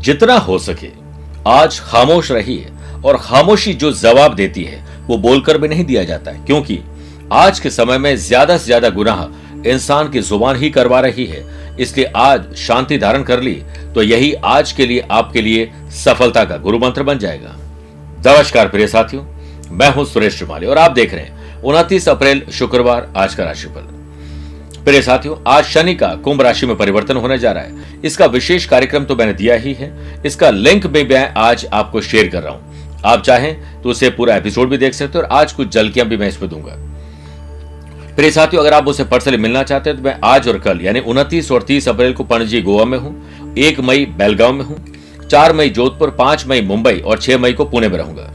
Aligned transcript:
जितना 0.00 0.36
हो 0.38 0.58
सके, 0.58 0.88
आज 1.48 1.78
खामोश 1.80 2.30
रहिए 2.32 2.68
और 3.04 3.16
खामोशी 3.18 3.72
जो 3.74 3.90
जवाब 3.94 4.34
देती 4.34 4.64
है, 4.64 4.84
वो 5.06 5.16
बोलकर 5.18 5.58
भी 5.58 5.68
नहीं 5.68 5.84
दिया 5.84 6.04
जाता 6.04 6.30
है, 6.30 6.44
क्योंकि 6.46 6.78
आज 7.32 7.60
के 7.60 7.70
समय 7.70 7.98
में 7.98 8.14
ज़्यादा 8.18 8.56
से 8.56 8.64
ज़्यादा 8.64 8.88
गुनाह 8.90 9.68
इंसान 9.68 10.10
की 10.10 10.20
ज़ुबान 10.20 10.56
ही 10.56 10.70
करवा 10.70 11.00
रही 11.00 11.26
है। 11.26 11.44
इसलिए 11.76 12.04
आज 12.16 12.54
शांति 12.58 12.98
धारण 12.98 13.22
कर 13.22 13.40
ली 13.40 13.54
तो 13.94 14.02
यही 14.02 14.32
आज 14.34 14.72
के 14.72 14.86
लिए, 14.86 15.00
आपके 15.02 15.40
लिए 15.40 15.70
सफलता 15.96 16.44
का 16.44 16.56
गुरु 16.58 16.78
मंत्र 16.78 17.02
बन 17.02 17.18
जाएगा। 17.18 17.56
नमस्कार 18.26 18.68
प्रिय 18.68 18.86
साथियों, 18.88 19.24
मैं 19.70 19.92
हूँ 19.94 20.04
सुरेश 20.06 20.36
श्रीमाली 20.36 20.66
और 20.66 20.78
आप 20.78 20.92
देख 20.92 21.14
रहे 21.14 21.24
हैं 21.24 21.62
उनतीस 21.62 22.08
अप्रैल 22.08 22.42
शुक्रवार 22.50 23.12
आज 23.16 23.34
का 23.34 23.44
राशिफल। 23.44 23.99
प्रिय 24.84 25.00
साथियों, 25.02 25.34
आज 25.46 25.64
शनि 25.64 25.94
का 25.94 26.08
कुंभ 26.16 26.40
राशि 26.42 26.66
में 26.66 26.76
परिवर्तन 26.76 27.16
होने 27.16 27.36
जा 27.38 27.50
रहा 27.52 27.62
है। 27.62 28.00
इसका 28.04 28.26
विशेष 28.26 28.66
कार्यक्रम 28.66 29.04
तो 29.04 29.16
मैंने 29.16 29.32
दिया 29.32 29.54
ही 29.54 29.72
है। 29.74 29.90
इसका 30.26 30.50
लिंक 30.50 30.86
भी 30.86 31.02
मैं 31.04 31.32
आज 31.38 31.66
आपको 31.72 32.00
शेयर 32.00 32.28
कर 32.28 32.42
रहा 32.42 32.52
हूँ। 32.52 33.02
आप 33.04 33.22
चाहें 33.22 33.82
तो 33.82 33.88
उसे 33.90 34.10
पूरा 34.10 34.36
एपिसोड 34.36 34.68
भी 34.68 34.78
देख 34.78 34.94
सकते 34.94 35.18
हो 35.18 35.24
और 35.24 35.28
आज 35.32 35.52
कुछ 35.52 35.68
झलकियाँ 35.68 36.06
भी 36.08 36.16
मैं 36.16 36.28
इसमें 36.28 36.48
दूँगा। 36.50 36.76
प्रिय 38.16 38.30
साथियों, 38.30 38.62
अगर 38.62 38.74
आप 38.74 38.88
उसे 38.88 39.04
पर्सनली 39.04 39.36
मिलना 39.36 39.62
चाहते 39.62 39.90
हैं 39.90 39.98
तो 39.98 40.04
मैं 40.04 40.18
आज 40.24 40.48
और 40.48 40.58
कल, 40.58 40.80
यानी 40.80 41.00
उनतीस 41.00 41.50
और 41.52 41.62
तीस 41.62 41.88
अप्रैल 41.88 42.12
को 42.12 42.24
पणजी 42.24 42.60
गोवा 42.62 42.84
में 42.84 42.98
हूँ, 42.98 43.54
एक 43.58 43.80
मई 43.80 44.04
बेलगांव 44.18 44.52
में 44.52 44.64
हूँ, 44.64 44.84
चार 45.22 45.52
मई 45.52 45.68
जोधपुर, 45.70 46.10
पाँच 46.10 46.46
मई 46.46 46.60
मुंबई 46.62 46.98
और 46.98 47.18
छह 47.18 47.38
मई 47.38 47.52
को 47.52 47.64
पुणे 47.64 47.88
में 47.88 47.98
रहूँगा। 47.98 48.30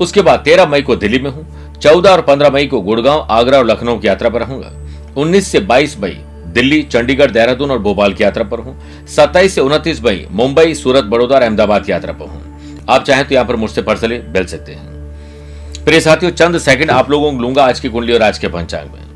उसके 0.00 0.22
बाद 0.22 0.40
तेरह 0.40 0.66
मई 0.66 0.82
को 0.82 0.96
दिल्ली 0.96 1.18
में 1.18 1.30
हूँ, 1.30 1.46
चौदह 1.78 2.10
और 2.10 2.22
पंद्रह 2.22 2.50
मई 2.50 2.66
को 2.66 2.80
गुड़गांव, 2.80 3.26
आगरा 3.30 3.58
और 3.58 3.66
लखनऊ 3.66 3.98
की 3.98 4.08
यात्रा 4.08 4.28
पर 4.28 4.40
रहूँगा। 4.40 4.72
19 5.18 5.46
से 5.52 5.60
22 5.60 5.98
मई 5.98 6.16
दिल्ली, 6.48 6.82
चंडीगढ़, 6.82 7.30
देहरादून 7.30 7.70
और 7.70 7.78
भोपाल 7.78 8.12
की 8.14 8.24
यात्रा 8.24 8.44
पर 8.44 8.58
हूँ। 8.58 9.06
27 9.06 9.54
से 9.54 9.60
29 9.60 10.02
मई 10.04 10.26
मुंबई, 10.30 10.74
सूरत, 10.74 11.04
बड़ौदा 11.04 11.34
और 11.34 11.42
अहमदाबाद 11.42 11.84
की 11.84 11.92
यात्रा 11.92 12.12
पर 12.12 12.26
हूँ। 12.26 12.86
आप 12.88 13.04
चाहें 13.04 13.26
तो 13.28 13.34
यहाँ 13.34 13.46
पर 13.46 13.56
मुझसे 13.56 13.82
पर्सनली 13.82 14.18
मिल 14.28 14.46
सकते 14.46 14.72
हैं। 14.72 15.84
प्रिय 15.84 16.00
साथियों, 16.00 16.32
चंद 16.32 16.58
सेकंड 16.58 16.90
आप 16.90 17.10
लोगों 17.10 17.32
को 17.32 17.38
लूँगा 17.38 17.64
आज 17.64 17.80
की 17.80 17.88
कुंडली 17.88 18.12
और 18.12 18.22
आज 18.22 18.38
के 18.38 18.48
पंचांग 18.48 18.90
में। 18.90 19.06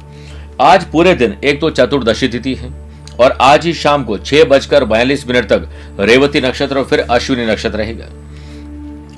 आज 0.60 0.84
पूरे 0.84 1.14
दिन 1.14 1.36
एक 1.44 1.60
तो 1.60 1.70
चतुर्दशी 1.70 2.28
तिथि 2.28 2.54
है 2.54 2.72
और 3.20 3.36
आज 3.40 3.66
ही 3.66 3.72
शाम 3.74 4.04
को 4.04 4.18
छह 4.18 4.44
बजकर 4.44 4.84
बयालीस 4.84 5.26
मिनट 5.28 5.48
तक 5.48 5.68
रेवती 6.00 6.40
नक्षत्र 6.40 6.78
और 6.78 6.84
फिर 6.84 7.00
अश्विनी 7.00 7.46
नक्षत्र 7.46 7.78
रहेगा। 7.78 8.06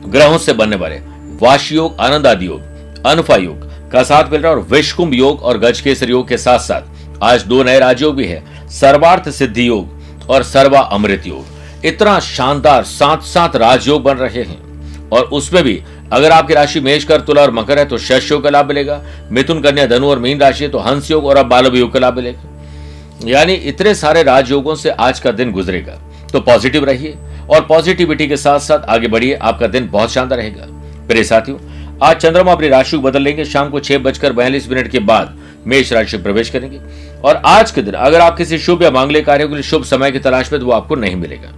ग्रहों 0.09 0.39
से 0.39 0.53
बनने 0.53 0.77
वाले 0.77 0.97
वाश 1.43 1.71
योग, 1.73 1.97
आनंद 2.01 2.27
आदि 2.27 2.47
योग, 2.47 2.61
अनफा 3.07 3.37
योग 3.37 3.73
का 3.95 4.03
साथ 4.05 4.31
मिल 4.31 4.41
रहा 4.41 4.53
है 4.53 4.59
और 4.59 4.67
विश्वकुंभ 4.71 5.15
योग 5.15 5.43
और 5.43 5.59
गजकेसर 5.59 6.11
योग 6.11 6.29
के 6.29 6.37
साथ 6.39 6.59
साथ 6.61 7.23
आज 7.23 7.43
दो 7.45 7.63
नए 7.63 7.79
राजयोग 7.79 8.15
भी 8.17 8.25
है, 8.27 8.43
सर्वार्थ 8.71 9.29
सिद्धि 9.31 9.67
योग 9.69 10.31
और 10.31 10.43
सर्वा 10.45 10.81
अमृत 10.93 11.27
योग। 11.27 11.87
इतना 11.87 12.19
शानदार 12.21 12.85
सात 12.85 13.23
सात 13.25 13.57
राजयोग 13.57 14.03
बन 14.03 14.17
रहे 14.17 14.43
हैं 14.43 15.09
और 15.11 15.25
उसमें 15.33 15.63
भी 15.65 15.83
अगर 16.13 16.31
आपकी 16.31 16.55
राशि 16.55 16.81
मेष 16.81 17.05
कर, 17.05 17.21
तुला 17.21 17.43
और 17.43 17.51
मकर 17.51 17.79
है 17.79 17.85
तो 17.85 17.99
शश 17.99 18.31
योग 18.31 18.43
का 18.43 18.51
लाभ 18.51 18.69
मिलेगा, 18.69 19.01
मिथुन 19.33 19.61
कन्या 19.63 19.87
धनु 19.87 20.09
और 20.09 20.19
मीन 20.19 20.41
राशि 20.41 20.65
है 20.65 20.71
तो 20.71 20.79
हंस 20.79 21.11
योग 21.11 21.27
और 21.27 21.37
अब 21.37 21.47
बालव 21.47 21.77
योग 21.77 21.93
का 21.93 22.01
लाभ 22.01 22.17
मिलेगा। 22.17 23.29
यानी 23.29 23.55
इतने 23.65 23.95
सारे 23.95 24.23
राजयोगों 24.23 24.75
से 24.75 24.91
आज 24.91 25.21
का 25.21 25.31
दिन 25.33 25.53
गुजरेगा। 25.53 25.99
तो 26.33 26.41
पॉजिटिव 26.41 26.85
रहिए 26.85 27.17
और 27.51 27.65
पॉजिटिविटी 27.65 28.29
के 28.29 28.37
साथ 28.37 28.61
साथ 28.61 28.89
आगे 28.89 29.09
बढ़िए, 29.09 29.35
आपका 29.35 29.67
दिन 29.67 29.89
बहुत 29.89 30.13
शानदार 30.13 30.39
रहेगा। 30.39 30.67
प्रिय 31.09 31.25
साथियों 31.25 31.59
आज 32.05 32.17
चंद्रमा 32.17 32.53
अपनी 32.53 32.69
राशि 32.69 32.97
बदल 32.97 33.23
लेंगे। 33.23 33.45
शाम 33.45 33.69
को 33.71 33.81
छह 33.81 33.99
बजकर 33.99 34.33
बयालीस 34.33 34.69
मिनट 34.71 34.89
के 34.89 34.99
बाद 34.99 35.37
मेष 35.67 35.93
राशि 35.93 36.19
प्रवेश 36.19 36.51
करेंगे। 36.51 36.81
और 37.25 37.37
आज 37.47 37.71
के 37.71 37.83
दिन 37.83 37.95
अगर 37.95 38.21
आप 38.21 38.37
किसी 38.37 38.59
शुभ 38.59 38.83
या 38.83 38.91
मांगलिक 38.91 39.27
कार्यों 39.27 39.49
के 39.49 39.55
लिए 39.55 39.63
शुभ 39.63 39.85
समय 39.85 40.11
की 40.11 40.19
तलाश 40.19 40.53
में 40.53 40.61
तो 40.61 40.67
वो 40.67 40.73
आपको 40.73 40.95
नहीं 40.95 41.17
मिलेगा। 41.17 41.53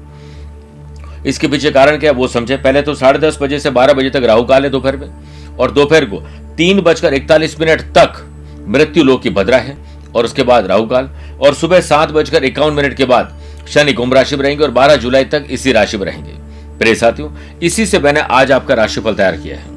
इसके 1.27 1.49
पीछे 1.49 1.71
कारण 1.71 1.97
क्या 1.97 2.11
है, 2.11 2.17
वो 2.17 2.29
समझे। 2.29 2.57
पहले 2.57 2.83
तो 2.83 2.95
साढ़े 2.95 3.19
दस 3.19 3.39
बजे 3.43 3.61
से 3.61 3.71
बारह 3.71 3.93
बजे 3.93 4.11
तक 4.11 4.23
राहु 4.25 4.45
काल 4.45 4.65
है 4.65 4.71
दोपहर 4.71 4.97
में। 4.97 5.11
और 5.59 5.71
दोपहर 5.71 6.05
को 6.05 6.21
तीन 6.57 6.81
बजकर 6.81 7.15
इकतालीस 7.15 7.61
मिनट 7.61 7.81
तक 7.81 8.25
मृत्यु 8.69 9.05
लोक 9.05 9.23
की 9.23 9.31
भद्रा 9.31 9.59
है। 9.59 9.77
और 10.17 10.25
उसके 10.25 10.43
बाद 10.43 10.67
राहु 10.67 10.87
काल। 10.87 11.11
और 11.41 11.55
सुबह 11.55 11.81
सात 11.81 12.11
बजकर 12.11 12.45
इक्यावन 12.45 12.73
मिनट 12.73 12.95
के 12.95 13.05
बाद 13.05 13.39
शनि 13.69 13.93
कुंभ 13.93 14.15
राशि 14.15 14.37
में 14.37 14.43
रहेंगे 14.43 14.65
और 14.65 14.71
बारह 14.71 14.97
जुलाई 14.97 15.25
तक 15.25 15.47
इसी 15.51 15.73
राशि 15.73 15.97
में 15.97 16.07
रहेंगे। 16.07 16.33
प्रिय 16.79 16.95
साथियों, 16.95 17.31
इसी 17.63 17.87
से 17.87 17.99
मैंने 17.99 18.21
आज 18.21 18.53
आपका 18.53 18.75
राशिफल 18.75 19.15
तैयार 19.15 19.37
किया 19.37 19.57
है। 19.57 19.76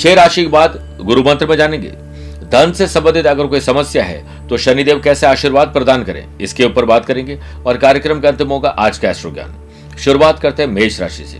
छह 0.00 0.14
राशि 0.14 0.42
के 0.42 0.48
बाद 0.48 0.78
गुरु 1.02 1.22
मंत्र 1.22 1.46
में 1.46 1.56
जानेंगे। 1.56 1.88
धन 2.52 2.72
से 2.72 2.86
संबंधित 2.88 3.26
अगर 3.26 3.46
कोई 3.46 3.60
समस्या 3.60 4.04
है 4.04 4.46
तो 4.48 4.56
शनिदेव 4.58 5.00
कैसे 5.00 5.26
आशीर्वाद 5.26 5.68
प्रदान 5.68 6.02
करें, 6.04 6.24
इसके 6.38 6.64
ऊपर 6.64 6.84
बात 6.84 7.04
करेंगे 7.06 7.38
और 7.66 7.78
कार्यक्रम 7.78 8.20
का 8.20 8.28
अंतिम 8.28 8.48
होगा 8.48 8.68
आज 8.78 8.98
का 8.98 9.10
एस्ट्रो 9.10 9.30
ज्ञान 9.30 9.54
शुरुआत 9.98 10.38
करते 10.38 10.62
हैं 10.62 10.70
मेष 10.70 11.00
राशि 11.00 11.24
से। 11.24 11.38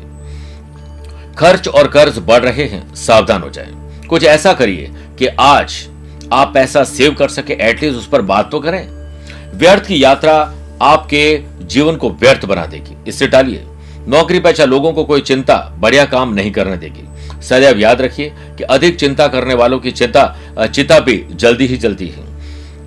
खर्च 1.39 1.69
और 1.69 1.89
कर्ज 1.89 2.19
बढ़ 2.21 2.43
रहे 2.43 2.65
हैं, 2.65 2.95
सावधान 2.97 3.43
हो 3.43 3.51
जाएँ। 3.51 4.07
कुछ 4.09 4.25
ऐसा 4.25 4.53
करिए 4.53 4.91
कि 5.19 5.27
आज 5.27 5.75
आप 6.33 6.53
पैसा 6.55 6.85
सेव 6.85 7.15
कर 7.15 7.29
सके 7.31 7.53
एटलीस्ट 7.63 7.99
उस 7.99 8.09
पर 8.09 8.23
बात 8.23 8.51
तो 8.51 8.61
करें। 8.61 8.87
व्यर्थ 9.55 9.87
की 9.87 10.03
यात्रा 10.05 10.35
आपके 10.83 11.43
जीवन 11.65 11.97
को 11.97 12.11
व्यर्थ 12.13 12.45
बना 12.45 12.67
देगी। 12.67 12.97
इससे 13.09 13.27
टालिए, 13.27 13.65
नौकरी 14.09 14.41
पेशा 14.41 14.65
लोगों 14.65 14.93
को 14.93 15.05
कोई 15.05 15.21
चिंता, 15.23 15.57
बढ़िया 15.79 16.05
काम 16.07 16.35
नहीं 16.35 16.51
करने 16.53 16.77
देगी। 16.77 17.05
सदैव 17.43 17.79
याद 17.79 18.01
रखिए 18.03 18.33
कि 18.59 18.65
अधिक 18.65 18.97
चिंता 18.97 19.27
करने 19.29 19.55
वालों 19.55 19.79
की 19.79 19.91
चिंता 19.91 20.67
चिता 20.67 20.99
भी 21.01 21.25
जल्दी 21.33 21.67
ही 21.67 21.77
जलती 21.77 22.09
है। 22.09 22.29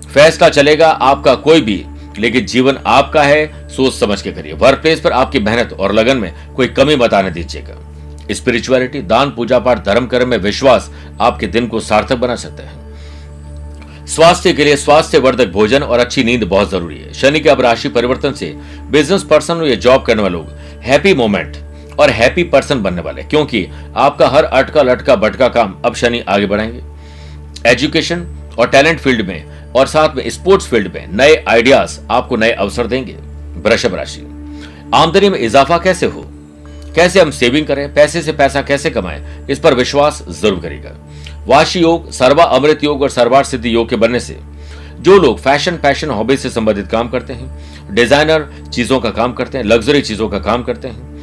फैसला 0.04 0.48
चलेगा 0.48 0.88
आपका 0.88 1.34
कोई 1.34 1.60
भी, 1.60 1.84
लेकिन 2.18 2.46
जीवन 2.46 2.78
आपका 2.86 3.22
है, 3.22 3.68
सोच 3.68 3.94
समझ 3.94 4.20
के 4.22 4.32
करिए। 4.32 4.52
वर्क 4.52 4.78
प्लेस 4.78 5.00
पर 5.00 5.12
आपकी 5.12 5.38
मेहनत 5.40 5.72
और 5.72 5.92
लगन 5.92 6.16
में 6.16 6.32
कोई 6.56 6.66
कमी 6.68 6.96
बताने 6.96 7.30
दीजिएगा। 7.30 7.80
स्पिरिचुअलिटी 8.30 9.00
दान, 9.02 9.30
पूजा 9.30 9.58
पाठ, 9.58 9.84
धर्म, 9.84 10.06
कर्म 10.06 10.28
में 10.28 10.38
विश्वास 10.38 10.90
आपके 11.20 11.46
दिन 11.46 11.66
को 11.66 11.80
सार्थक 11.80 12.16
बना 12.16 12.36
सकते 12.36 12.62
हैं। 12.62 14.06
स्वास्थ्य 14.06 14.52
के 14.52 14.64
लिए 14.64 14.76
स्वास्थ्य 14.76 15.18
वर्धक 15.18 15.48
भोजन 15.48 15.82
और 15.82 15.98
अच्छी 15.98 16.24
नींद 16.24 16.44
बहुत 16.44 16.70
ज़रूरी 16.70 16.98
है। 16.98 17.12
शनि 17.12 17.40
के 17.40 17.48
अब 17.48 17.60
राशि 17.60 17.88
परिवर्तन 17.88 18.32
से 18.32 18.54
बिज़नेस 18.90 19.22
पर्सन 19.22 19.62
या 19.64 19.74
जॉब 19.76 20.02
करने 20.02 20.22
वाले 20.22 20.32
लोग 20.32 20.50
हैप्पी 20.82 21.14
मोमेंट 21.14 21.56
और 22.00 22.10
हैप्पी 22.10 22.42
पर्सन 22.44 22.82
बनने 22.82 23.02
वाले 23.02 23.22
क्योंकि 23.22 23.66
आपका 23.96 24.28
हर 24.28 24.44
अटका 24.44 24.82
लटका 24.82 25.16
बटका 25.16 25.48
काम 25.48 25.74
अब 25.84 25.94
शनि 25.94 26.20
आगे 26.20 26.46
बढ़ाएँगे। 26.46 27.70
एजुकेशन 27.70 28.26
और 28.58 28.68
टैलेंट 28.68 29.00
फ़ील्ड 29.00 29.26
में 29.28 29.72
और 29.72 29.86
साथ 29.86 30.16
में 30.16 30.28
स्पोर्ट्स 30.30 30.66
फ़ील्ड 30.66 30.94
में 30.94 31.06
नए 31.12 31.42
आइडियाज़ 31.48 31.98
आपको 32.10 32.36
नए 32.36 32.50
अवसर 32.52 32.86
देंगे 32.86 33.16
वृषभ 33.60 33.94
राशि। 33.94 34.20
आमदनी 34.94 35.28
में 35.28 35.38
इजाफा 35.38 35.78
कैसे 35.78 36.06
हो? 36.06 36.24
कैसे 36.94 37.20
हम 37.20 37.30
सेविंग 37.30 37.66
करें? 37.66 37.94
पैसे 37.94 38.22
से 38.22 38.32
पैसा 38.32 38.62
कैसे 38.62 38.90
कमाएँ? 38.90 39.46
इस 39.50 39.58
पर 39.58 39.74
विश्वास 39.74 40.24
ज़रूर 40.30 40.60
करेगा 40.60 40.96
वाशी 41.46 41.80
योग, 41.80 42.10
सर्वा 42.10 42.44
अमृत 42.44 42.84
योग 42.84 43.02
और 43.02 43.10
सर्वार 43.10 43.44
सिद्धि 43.44 43.74
योग 43.74 43.88
के 43.88 43.96
बनने 43.96 44.20
से 44.20 44.38
जो 45.00 45.18
लोग 45.18 45.38
फ़ैशन 45.38 45.76
पैशन 45.76 46.10
हॉबी 46.10 46.36
से 46.36 46.50
संबंधित 46.50 46.86
काम 46.88 47.08
करते 47.08 47.32
हैं 47.32 47.94
डिज़ाइनर 47.94 48.48
चीज़ों 48.72 49.00
का 49.00 49.10
काम 49.10 49.32
करते 49.32 49.58
हैं 49.58 49.64
लग्जरी 49.64 50.00
चीज़ों 50.02 50.28
का 50.28 50.38
काम 50.38 50.62
करते 50.62 50.88
हैं 50.88 51.13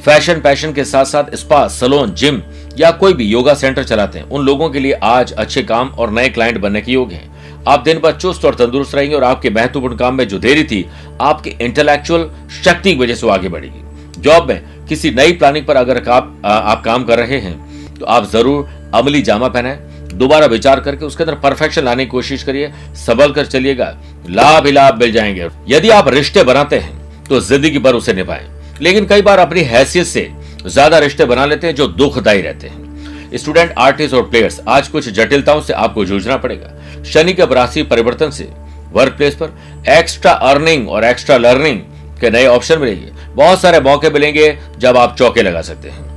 फ़ैशन 0.00 0.40
पैशन 0.40 0.72
के 0.72 0.84
साथ 0.84 1.04
साथ 1.04 1.34
स्पा 1.36 1.66
सलोन 1.68 2.12
जिम 2.14 2.40
या 2.78 2.90
कोई 2.92 3.12
भी 3.12 3.24
योगा 3.26 3.54
सेंटर 3.54 3.84
चलाते 3.84 4.18
हैं। 4.18 4.28
उन 4.28 4.44
लोगों 4.46 4.68
के 4.70 4.80
लिए 4.80 4.92
आज 5.04 5.32
अच्छे 5.34 5.62
काम 5.62 5.88
और 5.90 6.10
नए 6.10 6.28
क्लाइंट 6.28 6.58
बनने 6.58 6.80
के 6.80 6.92
योग 6.92 7.12
हैं। 7.12 7.28
आप 7.68 7.80
दिन 7.80 7.98
भर 7.98 8.12
चुस्त 8.12 8.44
और 8.44 8.54
तंदुरुस्त 8.54 8.94
रहेंगे 8.94 9.16
और 9.16 9.24
आपके 9.24 9.50
महत्वपूर्ण 9.50 9.96
काम 9.96 10.14
में 10.14 10.26
जो 10.28 10.38
देरी 10.38 10.64
थी 10.64 10.84
आपके 11.20 11.50
इंटेलेक्चुअल 11.60 12.28
शक्ति 12.64 12.92
की 12.92 12.98
वजह 12.98 13.14
से 13.14 13.30
आगे 13.30 13.48
बढ़ेगी। 13.48 14.20
जॉब 14.20 14.48
में 14.48 14.86
किसी 14.88 15.10
नई 15.10 15.32
प्लानिंग 15.32 15.66
पर 15.66 15.76
अगर 15.76 16.08
आप, 16.08 16.36
आप 16.44 16.82
काम 16.84 17.04
कर 17.04 17.18
रहे 17.18 17.38
हैं 17.40 17.94
तो 17.94 18.06
आप 18.06 18.30
ज़रूर 18.30 18.68
अमली 18.94 19.22
जामा 19.22 19.48
पहने 19.48 19.74
दोबारा 20.14 20.46
विचार 20.46 20.80
करके 20.80 21.04
उसके 21.04 21.24
अंदर 21.24 21.34
परफेक्शन 21.40 21.84
लाने 21.84 22.04
की 22.04 22.10
कोशिश 22.10 22.42
करिए। 22.42 22.72
संभल 22.96 23.32
कर 23.32 23.46
चलिएगा। 23.46 23.96
लाभ 24.30 24.66
ही 24.66 24.72
लाभ 24.72 24.98
मिल 25.00 25.12
जाएँगे। 25.12 25.48
यदि 25.68 25.90
आप 25.90 26.08
रिश्ते 26.08 26.42
बनाते 26.44 26.78
हैं 26.78 27.24
तो 27.28 27.40
ज़िंदगी 27.40 27.78
भर 27.78 27.94
उसे 27.94 28.12
निभाएँ। 28.12 28.48
लेकिन 28.82 29.06
कई 29.06 29.22
बार 29.22 29.38
अपनी 29.38 29.60
हैसियत 29.62 30.06
से 30.06 30.30
ज़्यादा 30.66 30.98
रिश्ते 30.98 31.24
बना 31.24 31.44
लेते 31.46 31.66
हैं 31.66 31.74
जो 31.74 31.86
दुखदायी 31.86 32.40
रहते 32.42 32.68
हैं। 32.68 33.36
स्टूडेंट, 33.36 33.72
आर्टिस्ट 33.78 34.14
और 34.14 34.22
प्लेयर्स, 34.22 34.60
आज 34.68 34.88
कुछ 34.88 35.08
जटिलताओं 35.08 35.60
से 35.60 35.72
आपको 35.72 36.04
जूझना 36.04 36.36
पड़ेगा। 36.36 37.02
शनि 37.04 37.32
के 37.32 37.54
राशि 37.54 37.82
परिवर्तन 37.82 38.30
से 38.30 38.48
वर्क 38.92 39.12
प्लेस 39.12 39.34
पर 39.34 39.52
एक्स्ट्रा 39.88 40.32
अर्निंग 40.32 40.88
और 40.88 41.04
एक्स्ट्रा 41.04 41.36
लर्निंग 41.36 41.80
के 42.20 42.30
नए 42.30 42.46
ऑप्शन 42.46 42.78
मिलेंगे। 42.78 43.12
बहुत 43.34 43.60
सारे 43.60 43.80
मौके 43.80 44.10
मिलेंगे 44.10 44.56
जब 44.78 44.96
आप 44.96 45.16
चौके 45.16 45.42
लगा 45.42 45.62
सकते 45.62 45.88
हैं। 45.88 46.08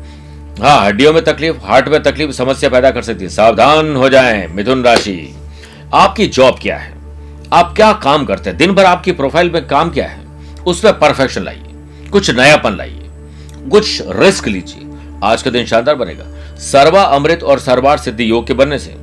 हाँ 0.62 0.86
हड्डियों 0.86 1.14
में 1.14 1.24
तकलीफ़ 1.24 1.58
हार्ट 1.64 1.88
में 1.88 2.02
तकलीफ़, 2.04 2.32
समस्या 2.32 2.70
पैदा 2.70 2.92
कर 2.92 3.02
सकती 3.02 3.24
है। 3.24 3.30
सावधान 3.30 3.96
हो 3.96 4.10
जाएँ, 4.10 4.48
मिथुन 4.48 4.84
राशि। 4.84 5.36
आपकी 5.94 6.28
जॉब 6.28 6.60
क्या 6.62 6.78
है? 6.78 6.94
आप 7.54 7.74
क्या 7.76 7.92
काम 7.94 8.26
करते 8.26 8.50
हैं? 8.50 8.58
दिन 8.58 8.72
भर 8.72 8.86
आपकी 8.86 9.12
प्रोफ़ाइल 9.12 9.50
में 9.52 9.66
काम 9.68 9.90
क्या 9.90 10.08
है? 10.08 10.22
उसमें 10.68 11.00
परफेक्शन 11.00 11.44
लाइए। 11.44 11.73
कुछ 12.14 12.30
नयापन 12.30 12.76
लाइए, 12.78 13.10
कुछ 13.72 14.02
रिस्क 14.16 14.48
लीजिए, 14.48 14.88
आज 15.24 15.42
का 15.42 15.52
दिन 15.52 15.66
शानदार 15.66 15.96
बनेगा। 15.96 16.26
सर्वा 16.62 17.02
अमृत 17.12 17.44
और 17.44 17.60
सर्वार 17.60 17.98
सिद्धि 17.98 18.30
योग 18.30 18.46
के 18.48 18.54
बनने 18.54 18.78
से, 18.80 18.94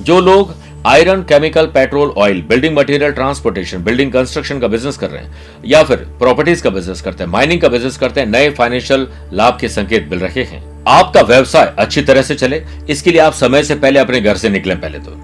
जो 0.00 0.20
लोग 0.20 0.54
iron, 0.86 1.22
chemical, 1.22 1.66
petrol, 1.66 2.08
oil, 2.08 2.40
building 2.42 2.76
material, 2.76 3.12
transportation, 3.12 3.82
building 3.84 4.12
construction 4.12 4.60
का 4.60 4.68
बिज़नेस 4.68 4.96
कर 4.96 5.10
रहे 5.10 5.22
हैं, 5.22 5.34
या 5.66 5.82
फिर 5.82 5.96
प्रॉपर्टीज़ 6.18 6.62
का 6.62 6.70
बिज़नेस 6.70 7.00
करते 7.00 7.24
हैं, 7.24 7.30
माइनिंग 7.30 7.60
का 7.60 7.68
बिज़नेस 7.68 7.96
करते 7.96 8.20
हैं, 8.20 8.26
नए 8.28 8.50
फाइनेंशियल 8.50 9.06
लाभ 9.32 9.58
के 9.60 9.68
संकेत 9.68 10.08
मिल 10.10 10.20
रहे 10.20 10.44
हैं। 10.44 10.62
आपका 10.88 11.20
व्यवसाय 11.22 11.74
अच्छी 11.78 12.02
तरह 12.02 12.22
से 12.22 12.34
चले, 12.34 12.64
इसके 12.90 13.10
लिए 13.10 13.20
आप 13.20 13.32
समय 13.34 13.62
से 13.62 13.74
पहले 13.74 14.00
अपने 14.00 14.20
घर 14.20 14.36
से 14.36 14.48
निकले 14.48 14.74
पहले 14.76 14.98
तो। 14.98 15.20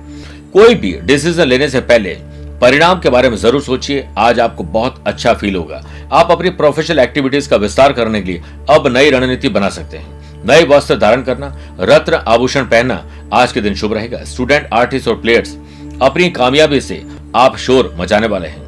कोई 0.52 0.75
भी 0.75 0.93
डिसीज़न 1.02 1.44
लेने 1.44 1.69
से 1.69 1.81
पहले 1.82 2.16
परिणाम 2.60 3.00
के 3.00 3.10
बारे 3.10 3.28
में 3.31 3.37
ज़रूर 3.37 3.62
सोचिए। 3.62 4.06
आज 4.19 4.38
आपको 4.40 4.64
बहुत 4.66 5.02
अच्छा 5.06 5.32
फील 5.32 5.56
होगा। 5.56 5.81
आप 6.12 6.31
अपनी 6.31 6.50
प्रोफेशनल 6.50 6.99
एक्टिविटीज़ 6.99 7.49
का 7.49 7.56
विस्तार 7.56 7.93
करने 7.93 8.20
के 8.20 8.31
लिए 8.31 8.43
अब 8.70 8.87
नई 8.87 9.10
रणनीति 9.10 9.49
बना 9.49 9.69
सकते 9.69 9.96
हैं। 9.96 10.43
नए 10.46 10.64
वस्त्र 10.66 10.96
धारण 10.96 11.22
करना, 11.22 11.55
रत्न 11.81 12.14
आभूषण 12.14 12.64
पहनना, 12.64 13.02
आज 13.32 13.52
के 13.52 13.60
दिन 13.60 13.75
शुभ 13.75 13.93
रहेगा। 13.94 14.25
स्टूडेंट 14.25 14.69
आर्टिस्ट 14.72 15.08
और 15.08 15.20
प्लेयर्स 15.20 15.56
अपनी 16.02 16.28
कामयाबी 16.31 16.81
से 16.81 17.02
आप 17.37 17.56
शोर 17.56 17.94
मचाने 17.99 18.26
वाले 18.26 18.49
हैं। 18.49 18.66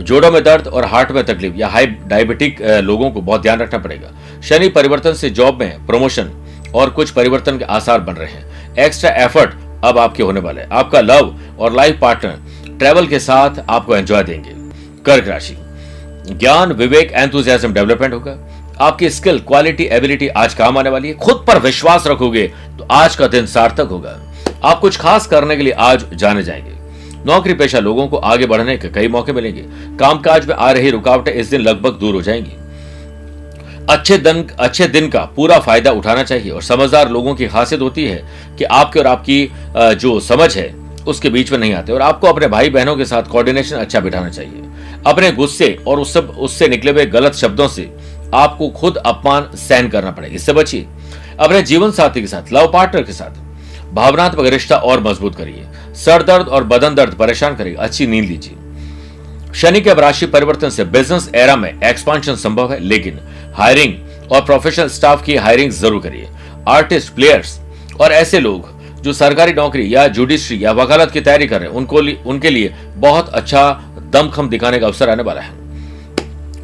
जोड़ों 0.00 0.30
में 0.30 0.42
दर्द 0.44 0.66
और 0.66 0.84
हार्ट 0.84 1.10
में 1.10 1.24
तकलीफ़ 1.26 1.54
या 1.54 1.68
हाई 1.68 1.86
डायबिटिक 1.86 2.62
लोगों 2.62 3.10
को 3.10 3.20
बहुत 3.20 3.42
ध्यान 3.42 3.60
रखना 3.60 3.78
पड़ेगा। 3.78 4.12
शनि 4.42 4.68
परिवर्तन 4.68 5.14
से 5.14 5.30
जॉब 5.30 5.60
में 5.60 5.86
प्रमोशन 5.86 6.30
और 6.74 6.90
कुछ 6.90 7.10
परिवर्तन 7.10 7.58
के 7.58 7.64
आसार 7.66 8.00
बन 8.00 8.12
रहे 8.12 8.32
हैं। 8.32 8.76
एक्स्ट्रा 8.78 9.10
एफर्ट 9.24 9.66
अब 9.84 9.98
आपके 9.98 10.22
होने 10.22 10.40
वाले 10.40 10.60
हैं। 10.60 10.68
आपका 10.68 11.00
लव 11.00 11.34
और 11.58 11.72
लाइफ 11.72 11.98
पार्टनर 12.00 12.57
ट्रेवल 12.78 13.06
के 13.06 13.18
साथ 13.20 13.64
आपको 13.70 13.96
एंजॉय 13.96 14.22
देंगे। 14.22 14.50
कर्क 15.04 15.28
राशि। 15.28 15.56
ज्ञान, 16.30 16.72
विवेक 16.72 17.12
एंथुजियाज्म 17.12 17.72
डेवलपमेंट 17.72 18.14
होगा। 18.14 18.36
आपकी 18.80 19.10
स्किल 19.10 19.38
क्वालिटी 19.40 19.84
एबिलिटी 19.84 20.28
आज 20.28 20.54
काम 20.54 20.78
आने 20.78 20.90
वाली 20.90 21.08
है। 21.08 21.14
खुद 21.14 21.44
पर 21.46 21.58
विश्वास 21.58 22.06
रखोगे 22.06 22.46
तो 22.78 22.86
आज 22.92 23.16
का 23.16 23.26
दिन 23.28 23.46
सार्थक 23.46 23.88
होगा। 23.90 24.18
आप 24.64 24.80
कुछ 24.80 24.96
खास 24.96 25.26
करने 25.26 25.56
के 25.56 25.62
लिए 25.62 25.72
आज 25.72 26.04
जाने 26.14 26.42
जाएँगे। 26.42 26.76
नौकरी 27.26 27.54
पेशा 27.54 27.78
लोगों 27.78 28.06
को 28.08 28.16
आगे 28.16 28.46
बढ़ने 28.46 28.76
के 28.76 28.88
कई 28.88 29.08
मौके 29.08 29.32
मिलेंगे। 29.32 29.64
कामकाज 29.98 30.46
में 30.46 30.54
आ 30.54 30.70
रही 30.70 30.90
रुकावटें 30.90 31.32
इस 31.32 31.50
दिन 31.50 31.60
लगभग 31.60 31.98
दूर 32.00 32.14
हो 32.14 32.22
जाएँगी। 32.22 32.56
अच्छे 33.90 34.18
दिन 34.18 34.46
अच्छे 34.58 34.86
दिन 34.88 35.08
का 35.10 35.20
पूरा 35.36 35.58
फ़ायदा 35.58 35.90
उठाना 35.90 36.22
चाहिए 36.22 36.50
और 36.50 36.62
समझदार 36.62 37.10
लोगों 37.10 37.34
की 37.34 37.46
खासियत 37.46 37.82
होती 37.82 38.04
है 38.06 38.22
कि 38.58 38.64
आपके 38.64 39.00
और 39.00 39.06
आपकी 39.06 39.50
जो 39.76 40.18
समझ 40.20 40.56
है 40.56 40.68
उसके 41.08 41.30
बीच 41.30 41.50
में 41.52 41.58
नहीं 41.58 41.72
आते। 41.74 41.92
और 41.92 42.02
आपको 42.02 42.26
अपने 42.26 42.46
भाई 42.48 42.70
बहनों 42.70 42.96
के 42.96 43.04
साथ 43.04 43.22
कोऑर्डिनेशन 43.22 43.76
अच्छा 43.76 44.00
बिठाना 44.00 44.28
चाहिए। 44.28 44.62
अपने 45.06 45.30
गुस्से 45.32 45.76
और 45.86 46.00
उस 46.00 46.12
सब, 46.14 46.30
उससे 46.30 46.68
निकले 46.68 46.90
हुए 46.90 47.06
गलत 47.08 47.34
शब्दों 47.34 47.68
से 47.68 47.90
आपको 48.34 48.68
खुद 48.70 48.96
अपमान 48.96 49.48
सहन 49.56 49.88
करना 49.88 50.10
पड़ेगा। 50.10 50.34
इससे 50.34 50.52
बचिए। 50.52 50.86
अपने 51.40 51.62
जीवन 51.62 51.90
साथी 51.90 52.20
के 52.20 52.26
साथ 52.26 52.52
लव 52.52 52.70
पार्टनर 52.72 53.02
के 53.02 53.12
साथ, 53.12 53.38
भावनात्मक 53.94 54.46
रिश्ता 54.46 54.76
और 54.76 55.02
मज़बूत 55.02 55.34
करिए। 55.34 55.66
सर 55.96 56.22
दर्द 56.22 56.48
और 56.48 56.64
बदन 56.64 56.94
दर्द 56.94 57.14
परेशान 57.14 57.56
करेगा 57.56 57.82
अच्छी 57.82 58.06
नींद 58.06 58.24
लीजिए। 58.24 59.52
शनि 59.54 59.80
के 59.80 59.94
राशि 59.94 60.26
परिवर्तन 60.26 60.70
से 60.70 60.84
बिज़नेस 60.86 61.30
एरा 61.34 61.54
में 61.56 61.70
एक्सपांशन 61.70 62.34
संभव 62.36 62.72
है, 62.72 62.78
लेकिन 62.80 63.20
हायरिंग 63.54 63.94
और 64.32 64.40
प्रोफेशनल 64.40 64.88
स्टाफ 64.88 65.24
की 65.24 65.36
हायरिंग 65.36 65.70
ज़रूर 65.72 66.02
करिए। 66.02 66.28
आर्टिस्ट 66.68 67.14
प्लेयर्स 67.14 67.58
और 68.00 68.12
ऐसे 68.12 68.40
लोग 68.40 68.68
जो 69.08 69.12
सरकारी 69.12 69.52
नौकरी 69.52 69.94
या 69.94 70.08
जुडिशरी 70.08 70.64
या 70.64 70.72
वकालत 70.72 71.10
की 71.10 71.20
तैयारी 71.20 71.46
कर 71.46 71.60
रहे 71.60 71.68
हैं, 71.68 71.76
उनको 71.76 71.96
उनके 72.30 72.50
लिए 72.50 72.74
बहुत 72.96 73.28
अच्छा 73.28 73.82
दमखम 74.12 74.48
दिखाने 74.48 74.78
का 74.78 74.86
अवसर 74.86 75.10
आने 75.10 75.22
वाला 75.22 75.40
है। 75.40 75.50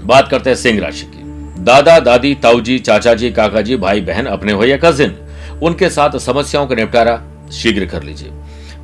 बात 0.06 0.28
करते 0.28 0.50
हैं 0.50 0.56
सिंह 0.56 0.80
राशि 0.80 1.02
की। 1.02 1.22
दादा, 1.62 2.00
दादी, 2.00 2.34
ताऊजी 2.34 2.78
चाचा 2.78 3.14
जी 3.14 3.30
काका 3.30 3.60
जी 3.60 3.76
भाई, 3.76 4.00
बहन, 4.00 4.26
अपने 4.26 4.52
हो 4.52 4.64
या 4.64 4.76
कजिन, 4.76 5.16
उनके 5.62 5.88
साथ 5.88 6.18
समस्याओं 6.18 6.66
का 6.66 6.74
निपटारा 6.74 7.22
शीघ्र 7.52 7.86
कर 7.86 8.02
लीजिए। 8.02 8.28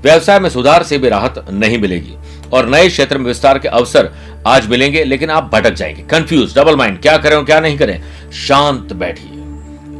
व्यवसाय 0.02 0.40
में 0.40 0.50
सुधार 0.50 0.82
से 0.82 0.98
भी 0.98 1.08
राहत 1.08 1.44
नहीं 1.50 1.78
मिलेगी 1.78 2.14
और 2.52 2.68
नए 2.68 2.88
क्षेत्र 2.88 3.18
में 3.18 3.24
विस्तार 3.24 3.58
के 3.58 3.68
अवसर 3.68 4.10
आज 4.46 4.66
मिलेंगे, 4.66 5.04
लेकिन 5.04 5.30
आप 5.30 5.50
भटक 5.54 5.74
जाएँगे। 5.74 6.02
कंफ्यूज 6.02 6.56
डबल 6.56 6.76
माइंड 6.76 7.00
क्या 7.00 7.16
करें 7.16 7.36
और 7.36 7.44
क्या 7.44 7.60
नहीं 7.60 7.78
करें? 7.78 8.02
शांत 8.32 8.92
बैठिए। 8.92 9.30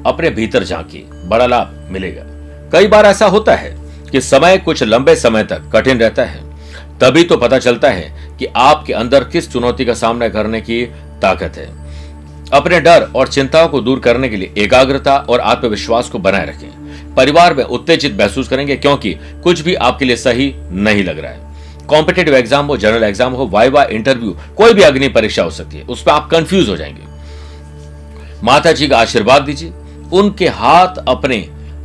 अपने 0.07 0.31
भीतर 0.31 0.64
झांकिए। 0.64 1.07
बड़ा 1.29 1.47
लाभ 1.47 1.88
मिलेगा। 1.93 2.39
कई 2.72 2.86
बार 2.86 3.06
ऐसा 3.06 3.26
होता 3.26 3.54
है 3.54 3.74
कि 4.12 4.20
समय 4.20 4.58
कुछ 4.58 4.82
लंबे 4.82 5.14
समय 5.16 5.44
तक 5.44 5.70
कठिन 5.72 5.98
रहता 5.98 6.24
है। 6.24 6.48
तभी 6.98 7.24
तो 7.24 7.36
पता 7.36 7.58
चलता 7.58 7.90
है 7.90 8.36
कि 8.38 8.46
आपके 8.46 8.92
अंदर 8.92 9.24
किस 9.24 9.50
चुनौती 9.52 9.84
का 9.84 9.94
सामना 9.94 10.28
करने 10.28 10.60
की 10.60 10.84
ताकत 11.22 11.56
है। 11.56 11.68
अपने 12.52 12.80
डर 12.80 13.08
और 13.16 13.28
चिंताओं 13.28 13.68
को 13.68 13.80
दूर 13.80 14.00
करने 14.00 14.28
के 14.28 14.36
लिए 14.36 14.52
एकाग्रता 14.58 15.16
और 15.20 15.40
आत्मविश्वास 15.40 16.08
को 16.08 16.18
बनाए 16.18 16.46
रखें। 16.46 17.14
परिवार 17.14 17.54
में 17.54 17.64
उत्तेजित 17.64 18.18
महसूस 18.20 18.48
करेंगे 18.48 18.76
क्योंकि 18.76 19.12
कुछ 19.44 19.60
भी 19.60 19.74
आपके 19.74 20.04
लिए 20.04 20.16
सही 20.16 20.52
नहीं 20.72 21.04
लग 21.04 21.18
रहा 21.18 21.30
है। 21.32 21.86
कॉम्पिटेटिव 21.86 22.34
एग्ज़ाम 22.34 22.66
हो 22.66 22.76
जनरल 22.76 23.04
एग्ज़ाम 23.04 23.32
हो, 23.32 23.46
वाइवा 23.46 23.84
इंटरव्यू 23.84 24.36
कोई 24.56 24.74
भी 24.74 24.82
अग्नि 24.82 25.08
परीक्षा 25.08 25.42
हो 25.42 25.50
सकती 25.50 25.76
है। 25.76 25.84
उस 25.84 26.02
पर 26.02 26.12
आप 26.12 26.28
कंफ्यूज 26.30 26.68
हो 26.68 26.76
जाएँगे। 26.76 27.08
माता 28.42 28.72
जी 28.72 28.88
का 28.88 28.98
आशीर्वाद 28.98 29.42
दीजिए। 29.42 29.72
उनके 30.12 30.48
हाथ 30.48 31.02
अपने 31.08 31.38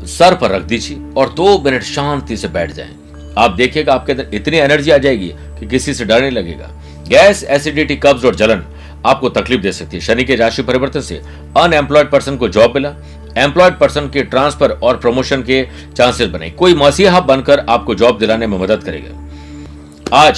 सर 0.07 0.35
पर 0.35 0.51
रख 0.51 0.61
दीजिए 0.61 0.97
और 1.17 1.33
दो 1.33 1.57
मिनट 1.59 1.83
शांति 1.83 2.37
से 2.37 2.47
बैठ 2.47 2.71
जाएँ। 2.71 2.95
आप 3.37 3.51
देखिएगा 3.51 3.93
आपके 3.93 4.11
अंदर 4.11 4.29
इतनी 4.33 4.57
एनर्जी 4.57 4.91
आ 4.91 4.97
जाएगी 4.97 5.27
कि 5.59 5.67
किसी 5.67 5.93
से 5.93 6.05
डर 6.05 6.21
नहीं 6.21 6.31
लगेगा। 6.31 6.69
गैस, 7.07 7.43
एसिडिटी, 7.43 7.95
कब्ज 7.95 8.25
और 8.25 8.35
जलन 8.35 8.63
आपको 9.05 9.29
तकलीफ़ 9.29 9.61
दे 9.61 9.71
सकती 9.71 9.97
है। 9.97 10.03
शनि 10.03 10.23
के 10.23 10.35
राशि 10.35 10.63
परिवर्तन 10.63 11.01
से 11.01 11.21
अनएम्प्लॉयड 11.57 12.09
पर्सन 12.11 12.37
को 12.37 12.47
जॉब 12.49 12.75
मिला। 12.75 12.93
एम्प्लॉयड 13.37 13.73
पर्सन 13.73 14.09
के 14.09 14.23
ट्रांसफ़र 14.23 14.71
और 14.71 14.97
प्रमोशन 14.97 15.41
के 15.41 15.63
चांसेस 15.97 16.29
बने। 16.29 16.49
कोई 16.49 16.73
मसीहा 16.73 17.19
बनकर 17.19 17.59
आपको 17.59 17.95
जॉब 17.95 18.17
दिलाने 18.19 18.47
में 18.47 18.57
मदद 18.57 18.83
करेगा। 18.83 20.17
आज 20.17 20.35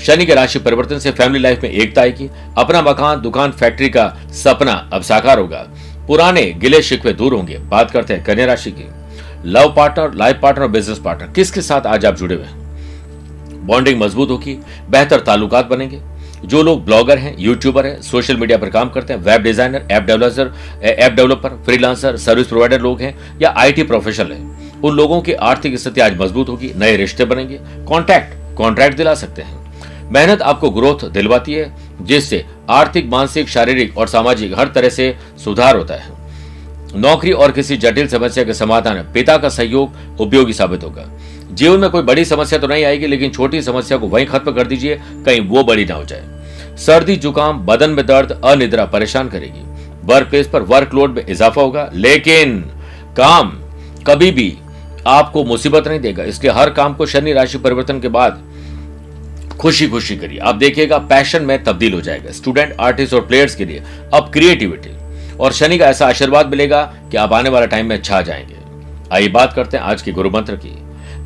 शनि 0.00 0.26
के 0.26 0.34
राशि 0.34 0.58
परिवर्तन 0.58 0.98
से 0.98 1.10
फैमिली 1.10 1.42
लाइफ 1.42 1.62
में 1.62 1.70
एकता 1.70 2.02
आएगी। 2.02 2.28
अपना 2.58 2.82
मकान, 2.82 3.20
दुकान, 3.20 3.50
फैक्ट्री 3.50 3.88
का 3.88 4.06
सपना 4.32 4.72
अब 4.92 5.02
साकार 5.02 5.38
होगा। 5.38 5.66
पुराने 6.10 6.42
गिले 6.52 6.80
शिकवे 6.82 7.12
दूर 7.12 7.34
होंगे। 7.34 7.56
बात 7.70 7.90
करते 7.90 8.14
हैं 8.14 8.22
कन्या 8.24 8.46
राशि 8.46 8.70
की। 8.70 8.84
लव 9.46 9.72
पार्टनर, 9.72 10.14
लाइफ 10.14 10.38
पार्टनर 10.42 10.62
और 10.62 10.70
बिज़नेस 10.70 10.98
पार्टनर, 10.98 11.28
किसके 11.28 11.62
साथ 11.62 11.86
आज 11.86 12.06
आप 12.06 12.16
जुड़े 12.16 12.34
हुए 12.34 12.44
हैं? 12.44 13.66
बॉन्डिंग 13.66 14.00
मज़बूत 14.00 14.30
होगी, 14.30 14.56
बेहतर 14.90 15.20
ताल्लुकात 15.20 15.66
बनेंगे। 15.66 16.00
जो 16.44 16.62
लोग 16.62 16.84
ब्लॉगर 16.84 17.18
हैं, 17.18 17.34
यूट्यूबर 17.38 17.86
हैं, 17.86 18.00
सोशल 18.02 18.36
मीडिया 18.36 18.58
पर 18.58 18.70
काम 18.70 18.90
करते 18.90 19.12
हैं, 19.12 19.20
web 19.20 19.42
designer, 19.42 19.86
app 19.90 20.02
developer 20.02 20.52
app 20.82 21.12
developer, 21.12 21.56
freelancer, 21.64 22.16
service 22.16 22.46
provider 22.46 22.80
लोग 22.80 23.00
हैं 23.00 23.14
या 23.42 23.54
आईटी 23.56 23.82
प्रोफेशनल 23.82 24.32
हैं, 24.32 24.80
उन 24.80 24.96
लोगों 24.96 25.20
की 25.20 25.32
आर्थिक 25.32 25.78
स्थिति 25.78 26.00
आज 26.00 26.18
मज़बूत 26.20 26.48
होगी, 26.48 26.72
नए 26.76 26.96
रिश्ते 26.96 27.24
बनेंगे। 27.24 27.60
कॉन्ट्रैक्ट 27.88 28.56
कॉन्ट्रैक्ट 28.56 28.96
दिला 28.96 29.14
सकते 29.14 29.42
हैं। 29.42 29.58
मेहनत 30.12 30.42
आपको 30.42 30.70
ग्रोथ 30.70 31.08
दिलवाती 31.10 31.52
है 31.54 31.72
जिससे 32.06 32.44
आर्थिक, 32.70 33.06
मानसिक, 33.06 33.48
शारीरिक 33.48 33.98
और 33.98 34.08
सामाजिक 34.08 34.58
हर 34.58 34.68
तरह 34.68 34.88
से 34.88 35.16
सुधार 35.44 35.76
होता 35.76 35.94
है। 35.94 36.18
नौकरी 36.96 37.32
और 37.32 37.52
किसी 37.52 37.76
जटिल 37.76 38.08
समस्या 38.08 38.44
के 38.44 38.54
समाधान 38.54 39.02
पिता 39.14 39.36
का 39.36 39.48
सहयोग 39.48 40.20
उपयोगी 40.20 40.52
साबित 40.52 40.84
होगा। 40.84 41.04
जीवन 41.52 41.80
में 41.80 41.90
कोई 41.90 42.02
बड़ी 42.02 42.24
समस्या 42.24 42.58
तो 42.58 42.66
नहीं 42.66 42.84
आएगी, 42.84 43.06
लेकिन 43.06 43.30
छोटी 43.30 43.62
समस्या 43.62 43.98
को 43.98 44.08
वहीं 44.08 44.26
खत्म 44.26 44.52
कर 44.52 44.66
दीजिए, 44.66 45.00
कहीं 45.26 45.40
वो 45.40 45.64
बड़ी 45.64 45.84
ना 45.84 45.94
हो 45.94 46.04
जाए। 46.04 46.76
सर्दी, 46.76 47.16
जुकाम, 47.16 47.58
बदन 47.58 47.90
में 47.90 48.06
दर्द, 48.06 48.40
अनिद्रा 48.44 48.84
परेशान 48.84 49.28
करेगी। 49.28 49.62
वर्क 50.04 50.28
प्लेस 50.28 50.48
पर 50.48 50.62
वर्कलोड 50.62 51.16
में 51.16 51.26
इजाफा 51.26 51.62
होगा, 51.62 51.90
लेकिन 51.94 52.60
काम 53.16 53.50
कभी 54.06 54.30
भी 54.30 54.56
आपको 55.06 55.44
मुसीबत 55.44 55.88
नहीं 55.88 56.00
देगा। 56.00 56.24
इसलिए 56.24 56.52
हर 56.52 56.70
काम 56.70 56.94
को 56.94 57.06
शनि 57.06 57.32
राशि 57.32 57.58
परिवर्तन 57.58 58.00
के 58.00 58.08
बाद 58.08 58.42
खुशी 59.60 59.88
खुशी 59.88 60.16
करिए। 60.16 60.38
आप 60.38 60.54
देखिएगा 60.54 60.98
पैशन 60.98 61.42
में 61.42 61.62
तब्दील 61.64 61.94
हो 61.94 62.00
जाएगा। 62.00 62.30
स्टूडेंट 62.32 62.74
आर्टिस्ट 62.80 63.14
और 63.14 63.20
प्लेयर्स 63.20 63.54
के 63.54 63.64
लिए 63.64 63.82
अब 64.14 64.30
क्रिएटिविटी 64.32 64.90
और 65.36 65.52
शनि 65.52 65.78
का 65.78 65.86
ऐसा 65.86 66.06
आशीर्वाद 66.06 66.50
मिलेगा 66.50 66.82
कि 67.10 67.16
आप 67.16 67.32
आने 67.32 67.50
वाले 67.50 67.66
टाइम 67.66 67.86
में 67.86 68.00
छा 68.02 68.20
जाएँगे। 68.22 68.56
आइए 69.12 69.28
बात 69.28 69.52
करते 69.52 69.76
हैं 69.76 69.84
आज 69.84 70.02
की 70.02 70.12
गुरु 70.12 70.30
मंत्र 70.30 70.56
की। 70.56 70.76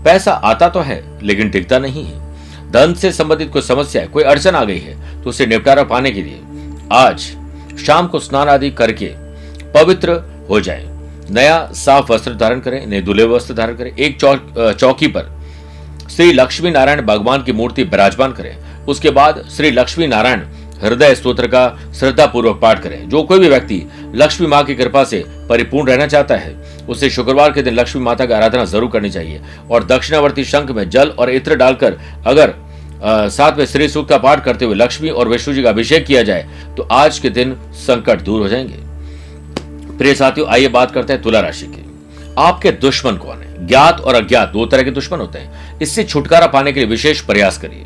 पैसा 0.04 0.32
आता 0.32 0.68
तो 0.68 0.80
है, 0.80 1.02
लेकिन 1.22 1.50
टिकता 1.50 1.78
नहीं 1.78 2.04
है। 2.04 2.22
धन 2.72 2.94
से 2.94 3.12
संबंधित 3.12 3.50
कोई 3.52 3.62
समस्या 3.62 4.02
है 4.02 4.08
कोई 4.08 4.24
अड़चन 4.24 4.54
आ 4.54 4.64
गई 4.64 4.78
है 4.78 5.22
तो 5.22 5.30
उसे 5.30 5.46
निपटारा 5.46 5.82
पाने 5.84 6.10
के 6.10 6.22
लिए 6.22 6.40
आज 6.92 7.20
शाम 7.78 8.06
को 8.06 8.18
स्नान 8.18 8.48
आदि 8.48 8.70
करके 8.70 9.10
पवित्र 9.72 10.12
हो 10.50 10.60
जाए। 10.60 10.84
नया 11.30 11.68
साफ़ 11.74 12.12
वस्त्र 12.12 12.34
धारण 12.34 12.60
करें, 12.60 12.86
नए 12.86 13.00
दुले 13.00 13.24
वस्त्र 13.24 13.54
धारण 13.54 13.76
करें। 13.76 13.90
एक 13.90 14.18
चौकी 14.78 15.06
पर 15.06 15.33
श्री 16.06 16.32
लक्ष्मी 16.32 16.70
नारायण 16.70 17.00
भगवान 17.02 17.42
की 17.42 17.52
मूर्ति 17.52 17.82
विराजमान 17.82 18.32
करें। 18.32 18.56
उसके 18.86 19.10
बाद 19.10 19.42
श्री 19.50 19.70
लक्ष्मी 19.70 20.06
नारायण 20.06 20.40
हृदय 20.82 21.14
स्त्रोत्र 21.14 21.46
का 21.46 21.92
श्रद्धा 21.94 22.26
पूर्वक 22.26 22.58
पाठ 22.62 22.82
करें। 22.82 23.08
जो 23.08 23.22
कोई 23.22 23.38
भी 23.38 23.48
व्यक्ति 23.48 23.82
लक्ष्मी 24.14 24.46
माँ 24.46 24.62
की 24.64 24.74
कृपा 24.74 25.04
से 25.04 25.22
परिपूर्ण 25.48 25.88
रहना 25.88 26.06
चाहता 26.06 26.36
है, 26.36 26.54
उसे 26.88 27.10
शुक्रवार 27.10 27.52
के 27.52 27.62
दिन 27.62 27.74
लक्ष्मी 27.74 28.02
माता 28.02 28.26
की 28.26 28.32
आराधना 28.32 28.64
ज़रूर 28.64 28.90
करनी 28.90 29.10
चाहिए 29.10 29.40
और 29.70 29.84
दक्षिणावर्ती 29.84 30.44
शंख 30.44 30.70
में 30.70 30.88
जल 30.90 31.08
और 31.08 31.30
इत्र 31.30 31.56
डालकर 31.56 31.98
अगर 32.26 32.54
साथ 33.30 33.58
में 33.58 33.64
श्री 33.66 33.88
सूक्त 33.88 34.10
का 34.10 34.18
पाठ 34.18 34.44
करते 34.44 34.64
हुए 34.64 34.74
लक्ष्मी 34.74 35.08
और 35.08 35.28
विष्णु 35.28 35.54
जी 35.54 35.62
का 35.62 35.68
अभिषेक 35.68 36.06
किया 36.06 36.22
जाए 36.22 36.46
तो 36.76 36.82
आज 36.92 37.18
के 37.18 37.30
दिन 37.30 37.56
संकट 37.76 38.20
दूर 38.20 38.40
हो 38.40 38.48
जाएँगे। 38.48 39.96
प्रिय 39.98 40.14
साथियों, 40.14 40.48
आइए 40.48 40.68
बात 40.68 40.90
करते 40.90 41.12
हैं 41.12 41.22
तुला 41.22 41.40
राशि 41.40 41.66
की। 41.66 41.84
आपके 42.38 42.70
दुश्मन 42.72 43.16
कौन 43.16 43.36
है? 43.36 43.53
ज्ञात 43.66 44.00
और 44.00 44.14
अज्ञात, 44.14 44.48
दो 44.48 44.66
तरह 44.66 44.82
के 44.82 44.90
दुश्मन 44.90 45.18
होते 45.18 45.38
हैं। 45.38 45.78
इससे 45.78 46.04
छुटकारा 46.04 46.46
पाने 46.46 46.72
के 46.72 46.80
लिए 46.80 46.88
विशेष 46.88 47.20
प्रयास 47.20 47.58
करिए। 47.58 47.84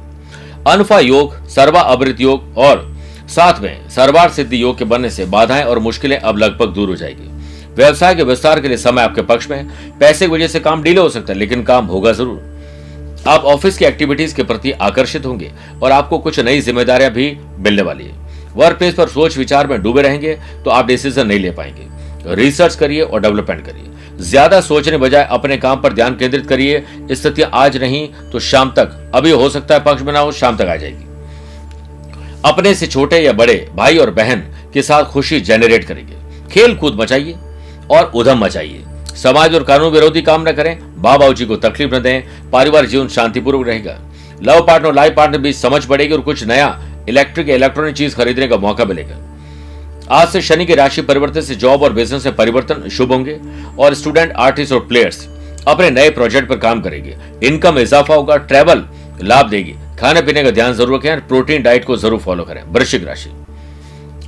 अनफा 0.67 0.99
योग, 0.99 1.49
सर्वा 1.49 1.81
अवृत 1.81 2.21
योग 2.21 2.57
और 2.59 2.87
साथ 3.29 3.61
में 3.61 3.89
सर्वार 3.91 4.29
सिद्धि 4.29 4.63
योग 4.63 4.79
के 4.79 4.85
बनने 4.85 5.11
से 5.11 5.25
बाधाएँ 5.27 5.65
और 5.65 5.79
मुश्किलें 5.79 6.19
अब 6.19 6.39
लगभग 6.39 6.75
दूर 6.75 6.89
हो 6.89 6.97
जाएगी। 6.97 7.29
व्यवसाय 7.75 8.15
के 8.15 8.23
विस्तार 8.23 8.61
के 8.61 8.69
लिए 8.69 8.77
समय 8.77 9.03
आपके 9.03 9.23
पक्ष 9.23 9.49
में 9.51 9.57
है। 9.59 9.99
पैसे 9.99 10.27
की 10.27 10.33
वजह 10.33 10.49
से 10.49 10.61
काम 10.61 10.83
डीले 10.83 11.01
हो 11.01 11.09
सकता 11.09 11.33
है, 11.33 11.39
लेकिन 11.39 11.63
काम 11.63 11.87
होगा 11.87 12.13
ज़रूर। 12.13 13.25
आप 13.29 13.45
ऑफ़िस 13.45 13.79
की 13.79 13.85
एक्टिविटीज़ 13.85 14.35
के 14.35 14.43
प्रति 14.43 14.71
आकर्षित 14.73 15.27
होंगे 15.27 15.51
और 15.83 15.93
आपको 15.93 16.19
कुछ 16.19 16.41
नई 16.41 16.61
जिम्मेदारियाँ 16.61 17.11
भी 17.11 17.37
मिलने 17.59 17.83
वाली 17.83 18.05
है। 18.05 18.13
वर्क 18.57 18.79
प्लेस 18.79 18.95
पर 18.95 19.09
सोच 19.09 19.37
विचार 19.39 19.67
में 19.67 19.81
डूबे 19.83 20.03
रहेंगे 20.03 20.35
तो 20.65 20.71
आप 20.71 20.87
डिसीज़न 20.87 21.27
नहीं 21.27 21.39
ले 21.39 21.51
पाएँगे। 21.51 22.35
रिसर्च 22.35 22.75
करिए 22.75 23.03
और 23.03 23.21
डेवलपमेंट 23.21 23.65
करिए। 23.67 23.88
ज़्यादा 24.21 24.61
सोचने 24.61 24.97
बजाय 24.99 25.27
अपने 25.31 25.57
काम 25.57 25.81
पर 25.81 25.93
ध्यान 25.93 26.17
केंद्रित 26.17 26.47
करिए। 26.47 26.85
स्थिति 27.13 27.43
आज 27.43 27.77
नहीं 27.77 28.09
तो 28.33 28.39
शाम 28.41 28.71
तक। 28.71 29.13
अभी 29.15 29.31
हो 29.33 29.49
सकता 29.49 29.75
है 29.75 29.85
पक्ष 29.85 30.03
हो 30.03 30.33
शाम 30.33 30.57
तक 30.57 30.65
आ 30.65 30.77
जाएगी। 30.77 31.07
अपने 32.45 32.75
से 32.75 32.87
छोटे 32.87 33.19
या 33.19 33.33
बड़े 33.33 33.57
भाई 33.75 33.99
और 33.99 34.11
बहन 34.11 34.43
के 34.75 34.83
साथ 34.83 35.05
खुशी 35.05 35.41
जेनरेट 35.41 35.85
करेंगे। 35.85 36.17
खेल 36.51 36.75
कूद 36.75 37.01
मचाइए 37.01 37.37
और 37.91 38.11
उधम 38.15 38.45
मचाइए। 38.45 38.85
समाज 39.17 39.55
और 39.55 39.63
कानून 39.63 39.93
विरोधी 39.93 40.23
काम 40.23 40.49
न 40.49 40.53
करें। 40.53 40.77
बाबा 41.03 41.29
जी 41.31 41.47
को 41.47 41.57
तकलीफ़ 41.59 41.95
न 41.95 41.99
दें। 41.99 42.51
पारिवारिक 42.51 42.91
जीवन 42.91 43.09
शांतिपूर्वक 43.09 43.67
रहेगा। 43.67 43.99
लव 44.43 44.67
पार्टनर 44.67 44.95
लाइफ 44.95 45.15
पार्टनर 45.17 45.39
बीच 45.39 45.57
समझ 45.57 45.85
पड़ेगी 45.85 46.15
और 46.15 46.21
कुछ 46.21 46.45
नया 46.45 46.69
इलेक्ट्रिक 47.09 47.49
या 47.49 47.55
इलेक्ट्रॉनिक 47.55 47.95
चीज़ 47.97 48.17
खरीदने 48.17 48.49
का 48.49 48.57
मौका 48.59 48.85
मिलेगा। 48.85 49.17
आज 50.11 50.29
से 50.29 50.41
शनि 50.43 50.65
की 50.67 50.75
राशि 50.75 51.03
परिवर्तन 51.03 51.41
से 51.41 51.55
जॉब 51.55 51.83
और 51.83 51.93
बिज़नेस 51.93 52.27
में 52.27 52.35
परिवर्तन 52.37 52.89
शुभ 52.89 53.11
होंगे 53.13 53.39
और 53.79 53.95
स्टूडेंट, 53.95 54.33
आर्टिस्ट 54.33 54.73
और 54.73 54.81
प्लेयर्स 54.81 55.27
अपने 55.69 55.91
नए 55.91 56.11
प्रोजेक्ट 56.11 56.49
पर 56.49 56.57
काम 56.59 56.81
करेंगे। 56.81 57.17
इनकम 57.45 57.79
इजाफा 57.79 58.15
होगा, 58.15 58.37
ट्रेवल 58.37 58.85
लाभ 59.23 59.49
देगी। 59.49 59.75
खाने 60.01 60.23
पीने 60.23 60.43
का 60.45 60.51
ध्यान 60.51 60.73
ज़रूर 60.73 60.99
रखें 60.99 61.27
प्रोटीन 61.29 61.63
डाइट 61.63 61.85
को 61.85 61.97
ज़रूर 61.97 62.19
फॉलो 62.19 62.45
करें। 62.45 62.63
वृश्चिक 62.65 63.05
राशि। 63.07 63.31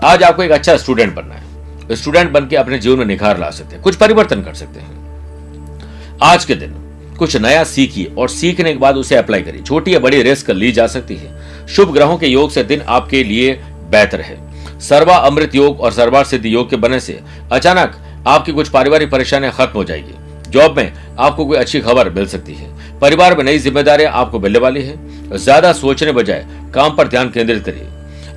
आज 0.04 0.22
आपको 0.22 0.42
एक 0.42 0.50
अच्छा 0.50 0.76
स्टूडेंट 0.76 1.14
बनना 1.14 1.34
है। 1.34 1.96
स्टूडेंट 1.96 2.30
बन 2.30 2.46
के 2.46 2.56
अपने 2.56 2.78
जीवन 2.78 2.98
में 2.98 3.06
निखार 3.06 3.38
ला 3.38 3.50
सकते 3.50 3.74
हैं, 3.74 3.82
कुछ 3.82 3.96
परिवर्तन 3.96 4.42
कर 4.42 4.54
सकते 4.54 4.80
हैं। 4.80 6.18
आज 6.22 6.44
के 6.44 6.54
दिन 6.54 6.74
कुछ 7.18 7.36
नया 7.36 7.64
सीखिए 7.64 8.12
और 8.18 8.28
सीखने 8.28 8.72
के 8.72 8.78
बाद 8.78 8.96
उसे 8.96 9.16
अप्लाई 9.16 9.42
करिए। 9.42 9.62
छोटी 9.62 9.94
या 9.94 9.98
बड़ी 9.98 10.22
रिस्क 10.22 10.50
ली 10.50 10.72
जा 10.72 10.86
सकती 10.88 11.16
है। 11.16 11.66
शुभ 11.68 11.92
ग्रहों 11.94 12.18
के 12.18 12.26
योग 12.26 12.50
से 12.50 12.64
दिन 12.64 12.82
आपके 12.88 13.24
लिए 13.24 13.52
बेहतर 13.90 14.20
है। 14.20 14.49
सर्वा 14.80 15.16
अमृत 15.16 15.54
योग 15.54 15.80
और 15.80 15.92
सर्वा 15.92 16.22
सिद्धि 16.22 16.54
योग 16.54 16.70
के 16.70 16.76
बनने 16.76 17.00
से 17.00 17.20
अचानक 17.52 17.96
आपकी 18.28 18.52
कुछ 18.52 18.68
पारिवारिक 18.68 19.10
परेशानियाँ 19.10 19.52
खत्म 19.52 19.78
हो 19.78 19.84
जाएगी। 19.84 20.50
जॉब 20.50 20.76
में 20.76 20.92
आपको 21.18 21.44
कोई 21.44 21.56
अच्छी 21.58 21.80
खबर 21.80 22.10
मिल 22.10 22.26
सकती 22.26 22.54
है। 22.54 22.68
परिवार 23.00 23.36
में 23.36 23.44
नई 23.44 23.58
जिम्मेदारियाँ 23.58 24.12
आपको 24.12 24.40
मिलने 24.40 24.58
वाली 24.58 24.82
है। 24.82 25.38
ज़्यादा 25.38 25.72
सोचने 25.72 26.12
बजाय 26.12 26.46
काम 26.74 26.96
पर 26.96 27.08
ध्यान 27.08 27.30
केंद्रित 27.30 27.64
करिए। 27.64 27.86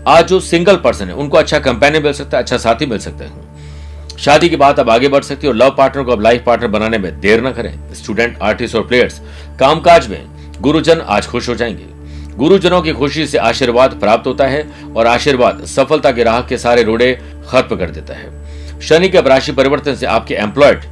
आज 0.08 0.28
जो 0.28 0.40
सिंगल 0.40 0.76
पर्सन 0.76 1.08
है, 1.08 1.14
उनको 1.14 1.38
अच्छा 1.38 1.60
कंपेनियन 1.60 2.04
मिल 2.04 2.14
सकता 2.14 2.38
है 2.38 2.44
अच्छा 2.44 2.58
साथी 2.58 2.86
मिल 2.86 3.00
सकता 3.00 3.26
है। 3.26 4.18
शादी 4.18 4.50
की 4.50 4.56
बात 4.56 4.80
अब 4.80 4.90
आगे 4.90 5.08
बढ़ 5.08 5.24
सकती 5.24 5.48
है 5.48 5.54
और 5.54 5.58
लव 5.58 5.76
पार्टनर 5.78 6.04
को 6.04 6.12
अब 6.12 6.22
लाइफ 6.22 6.44
पार्टनर 6.46 6.68
बनाने 6.70 6.98
में 6.98 7.20
देर 7.20 7.44
न 7.48 7.52
करें। 7.52 7.94
स्टूडेंट 7.94 8.38
आर्टिस्ट 8.42 8.76
और 8.76 8.88
प्लेयर्स 8.88 9.20
कामकाज 9.60 10.08
में 10.08 10.22
गुरुजन 10.62 11.02
आज 11.02 11.28
खुश 11.28 11.50
हो 11.50 11.56
जाएँगे। 11.56 11.93
गुरुजनों 12.36 12.82
की 12.82 12.92
खुशी 12.94 13.26
से 13.28 13.38
आशीर्वाद 13.40 13.94
प्राप्त 14.00 14.28
होता 14.28 14.46
है 14.48 14.66
और 14.96 15.08
आशीर्वाद 15.08 15.64
सफलता 15.68 16.12
के 16.12 16.24
राह 16.24 16.42
के 16.42 16.58
सारे 16.58 16.84
रोड़े 16.84 17.14
खत्म 17.50 17.76
कर 17.76 17.90
देता 17.90 18.14
है। 18.14 18.80
शनि 18.82 19.10
के 19.10 19.22
राशि 19.24 19.52
परिवर्तन 19.52 19.96
से 19.96 20.06
आपके 20.08 20.34
एम्प्लॉयड 20.36 20.84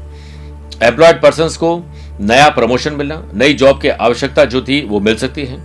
एम्प्लॉयड 0.83 1.21
पर्सन 1.21 1.47
को 1.59 1.83
नया 2.21 2.49
प्रमोशन 2.49 2.93
मिलना, 2.93 3.23
नई 3.33 3.53
जॉब 3.53 3.81
की 3.81 3.89
आवश्यकता 3.89 4.45
जो 4.45 4.61
थी 4.61 4.81
वो 4.81 4.99
मिल 4.99 5.15
सकती 5.17 5.45
है। 5.45 5.57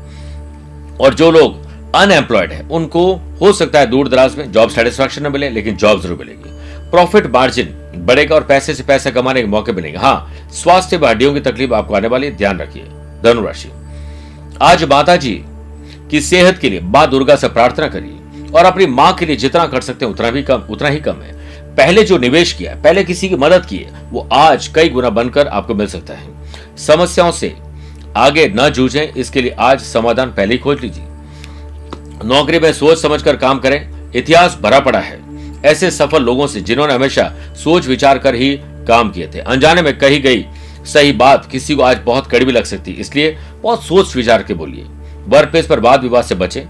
और 1.00 1.14
जो 1.14 1.30
लोग 1.30 1.64
अनएम्प्लॉयड 1.94 2.52
है, 2.52 2.60
उनको 2.62 3.04
हो 3.40 3.52
सकता 3.52 3.78
है 3.78 3.86
दूर 3.86 4.08
दराज 4.08 4.36
में 4.38 4.50
जॉब 4.52 4.70
सेटिस्फैक्शन 4.70 5.26
न 5.26 5.32
मिले, 5.32 5.50
लेकिन 5.50 5.76
जॉब 5.76 6.00
ज़रूर 6.02 6.18
मिलेगी। 6.18 6.54
प्रॉफिट 6.90 7.26
मार्जिन 7.26 7.74
बढ़ेगा 8.06 8.34
और 8.34 8.44
पैसे 8.44 8.74
से 8.74 8.82
पैसा 8.82 9.10
कमाने 9.10 9.40
के 9.40 9.46
मौके 9.48 9.72
मिलेंगे। 9.72 9.98
हाँ 9.98 10.48
स्वास्थ्य 10.54 10.96
व 10.96 11.06
हड्डियों 11.06 11.32
की 11.34 11.40
तकलीफ़ 11.42 11.74
आपको 11.74 11.94
आने 11.94 12.08
वाली 12.08 12.30
ध्यान 12.32 12.58
रखिए, 12.58 12.82
धनुराशि। 13.24 13.70
आज 14.62 14.84
माता 14.84 15.16
जी 15.16 15.34
की 16.10 16.20
सेहत 16.20 16.58
के 16.58 16.70
लिए 16.70 16.80
माँ 16.80 17.10
दुर्गा 17.10 17.36
से 17.36 17.48
प्रार्थना 17.48 17.88
करिए 17.88 18.50
और 18.50 18.64
अपनी 18.64 18.86
माँ 18.86 19.14
के 19.14 19.26
लिए 19.26 19.36
जितना 19.36 19.66
कर 19.66 19.80
सकते 19.80 20.04
हैं, 20.04 20.12
उतना 20.12 20.30
भी 20.30 20.42
कम, 20.42 20.62
उतना 20.70 20.88
ही 20.88 21.00
कम 21.00 21.16
है। 21.16 21.34
पहले 21.76 22.02
जो 22.02 22.18
निवेश 22.18 22.52
किया, 22.52 22.74
पहले 22.74 23.04
किसी 23.04 23.28
की 23.28 23.36
मदद 23.36 23.66
की 23.66 23.76
है, 23.76 23.92
वो 24.10 24.28
आज 24.32 24.68
कई 24.68 24.88
गुना 24.88 25.10
बनकर 25.10 25.48
आपको 25.48 25.74
मिल 25.74 25.86
सकता 25.86 26.14
है। 26.14 26.28
समस्याओं 26.76 27.32
से 27.32 27.56
आगे 28.16 28.48
न 28.48 28.68
जूझे, 28.68 29.12
इसके 29.16 29.42
लिए 29.42 29.50
आज 29.50 29.80
समाधान 29.80 30.30
पहले 30.30 30.54
ही 30.54 30.58
खोज 30.58 30.80
लीजिए। 30.80 31.04
नौकरी 32.24 32.58
में 32.58 32.72
सोच 32.72 33.02
समझ 33.02 33.22
कर 33.22 33.36
काम 33.36 33.58
करें, 33.58 34.12
इतिहास 34.16 34.58
भरा 34.62 34.80
पड़ा 34.80 34.98
है। 34.98 35.20
ऐसे 35.64 35.90
सफल 35.90 36.22
लोगों 36.22 36.46
से 36.46 36.60
जिन्होंने 36.60 36.94
हमेशा 36.94 37.32
सोच 37.64 37.86
विचार 37.86 38.18
कर 38.18 38.34
ही 38.34 38.60
काम 38.88 39.10
किए 39.10 39.30
थे। 39.34 39.38
अनजाने 39.38 39.82
में 39.82 39.98
कही 39.98 40.18
गई 40.18 40.46
सही 40.86 41.12
बात 41.12 41.48
किसी 41.50 41.74
को 41.74 41.82
आज 41.82 42.00
बहुत 42.04 42.26
कड़वी 42.26 42.52
लग 42.52 42.64
सकती 42.64 42.92
है। 42.92 43.00
इसलिए 43.00 43.38
बहुत 43.62 43.84
सोच 43.84 44.16
विचार 44.16 44.42
के 44.42 44.54
बोलिए। 44.54 44.86
वर्क 45.28 45.50
प्लेस 45.50 45.66
पर 45.66 45.80
वाद 45.80 46.02
विवाद 46.02 46.24
से 46.24 46.34
बचे। 46.34 46.64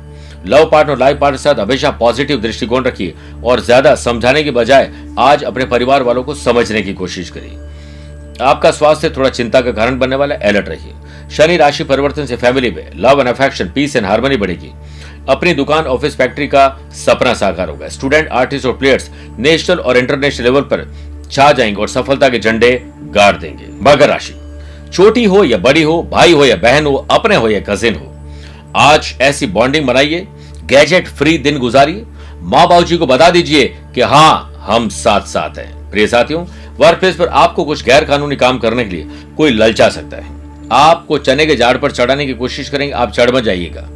लव 0.46 0.68
पार्टनर 0.70 0.98
लाइफ 0.98 1.18
पार्टनर 1.18 1.38
के 1.38 1.42
साथ 1.42 1.60
हमेशा 1.60 1.90
पॉजिटिव 1.90 2.40
दृष्टिकोण 2.40 2.84
रखिए 2.84 3.14
और 3.44 3.60
ज़्यादा 3.60 3.94
समझाने 3.94 4.42
के 4.44 4.50
बजाय 4.50 4.90
आज 5.18 5.42
अपने 5.44 5.64
परिवार 5.64 6.02
वालों 6.02 6.22
को 6.24 6.34
समझने 6.34 6.82
की 6.82 6.92
कोशिश 6.94 7.30
करिए। 7.30 7.64
आपका 8.42 8.70
स्वास्थ्य 8.70 9.10
थोड़ा 9.10 9.28
चिंता 9.30 9.60
का 9.60 9.72
कारण 9.72 9.98
बनने 9.98 10.16
वाला 10.16 10.34
अलर्ट 10.34 10.68
रहिए। 10.68 10.92
शनि 11.30 11.56
राशि 11.56 11.84
परिवर्तन 11.84 12.26
से 12.26 12.36
फैमिली 12.36 12.70
में 12.70 12.90
love 12.96 13.20
and 13.20 13.28
affection, 13.28 13.70
peace 13.74 13.96
and 13.96 14.06
harmony 14.06 14.36
बढ़ेगी। 14.36 14.72
अपनी 15.28 15.54
दुकान, 15.54 15.84
ऑफ़िस, 15.84 16.16
फैक्ट्री 16.16 16.46
का 16.46 16.68
सपना 16.94 17.34
साकार 17.34 17.68
होगा। 17.68 17.88
स्टूडेंट, 17.88 18.28
आर्टिस्ट 18.28 18.66
और 18.66 18.76
प्लेयर्स 18.78 19.10
नेशनल 19.38 19.78
और 19.78 19.96
इंटरनेशनल 19.96 20.44
लेवल 20.44 20.62
पर 20.62 20.86
छा 21.30 21.50
जाएँगे 21.52 21.80
और 21.80 21.88
सफलता 21.88 22.28
के 22.28 22.38
झंडे 22.38 22.70
गाड़ 23.14 23.36
देंगे। 23.36 23.66
मकर 23.82 24.08
राशि। 24.08 24.34
छोटी 24.92 25.24
हो 25.24 25.42
या 25.44 25.58
बड़ी 25.58 25.82
हो, 25.82 26.02
भाई 26.02 26.32
हो 26.32 26.44
या 26.44 26.56
बहन 26.56 26.86
हो, 26.86 26.94
अपने 27.10 27.36
हो 27.36 27.48
या 27.48 27.60
कजिन 27.60 27.94
हो 27.94 28.12
आज 28.76 29.14
ऐसी 29.20 29.46
बॉन्डिंग 29.46 29.86
बनाइए 29.86 30.26
गैजेट 30.64 31.06
फ्री 31.08 31.36
दिन 31.38 31.58
गुजारिए। 31.58 32.04
माँ 32.42 32.66
बाबू 32.68 32.82
जी 32.82 32.96
को 32.96 33.06
बता 33.06 33.28
दीजिए 33.30 33.64
कि 33.94 34.00
हाँ 34.02 34.64
हम 34.66 34.88
साथ 34.88 35.26
साथ 35.26 35.58
हैं। 35.58 35.90
प्रिय 35.90 36.06
साथियों 36.06 36.44
वर्क 36.78 36.98
प्लेस 37.00 37.16
पर 37.16 37.28
आपको 37.28 37.64
कुछ 37.64 37.84
गैर 37.84 38.04
कानूनी 38.04 38.36
काम 38.36 38.58
करने 38.58 38.84
के 38.84 38.90
लिए 38.90 39.06
कोई 39.36 39.50
ललचा 39.50 39.88
सकता 39.88 40.16
है। 40.16 40.68
आपको 40.74 41.18
चने 41.18 41.46
के 41.46 41.56
झाड़ 41.56 41.76
पर 41.76 41.90
चढ़ाने 41.90 42.26
की 42.26 42.34
कोशिश 42.34 42.68
करेंगे, 42.68 42.92
आप 42.92 43.12
चढ़ 43.12 43.30
मत 43.30 43.42
जाइएगा। 43.42 43.88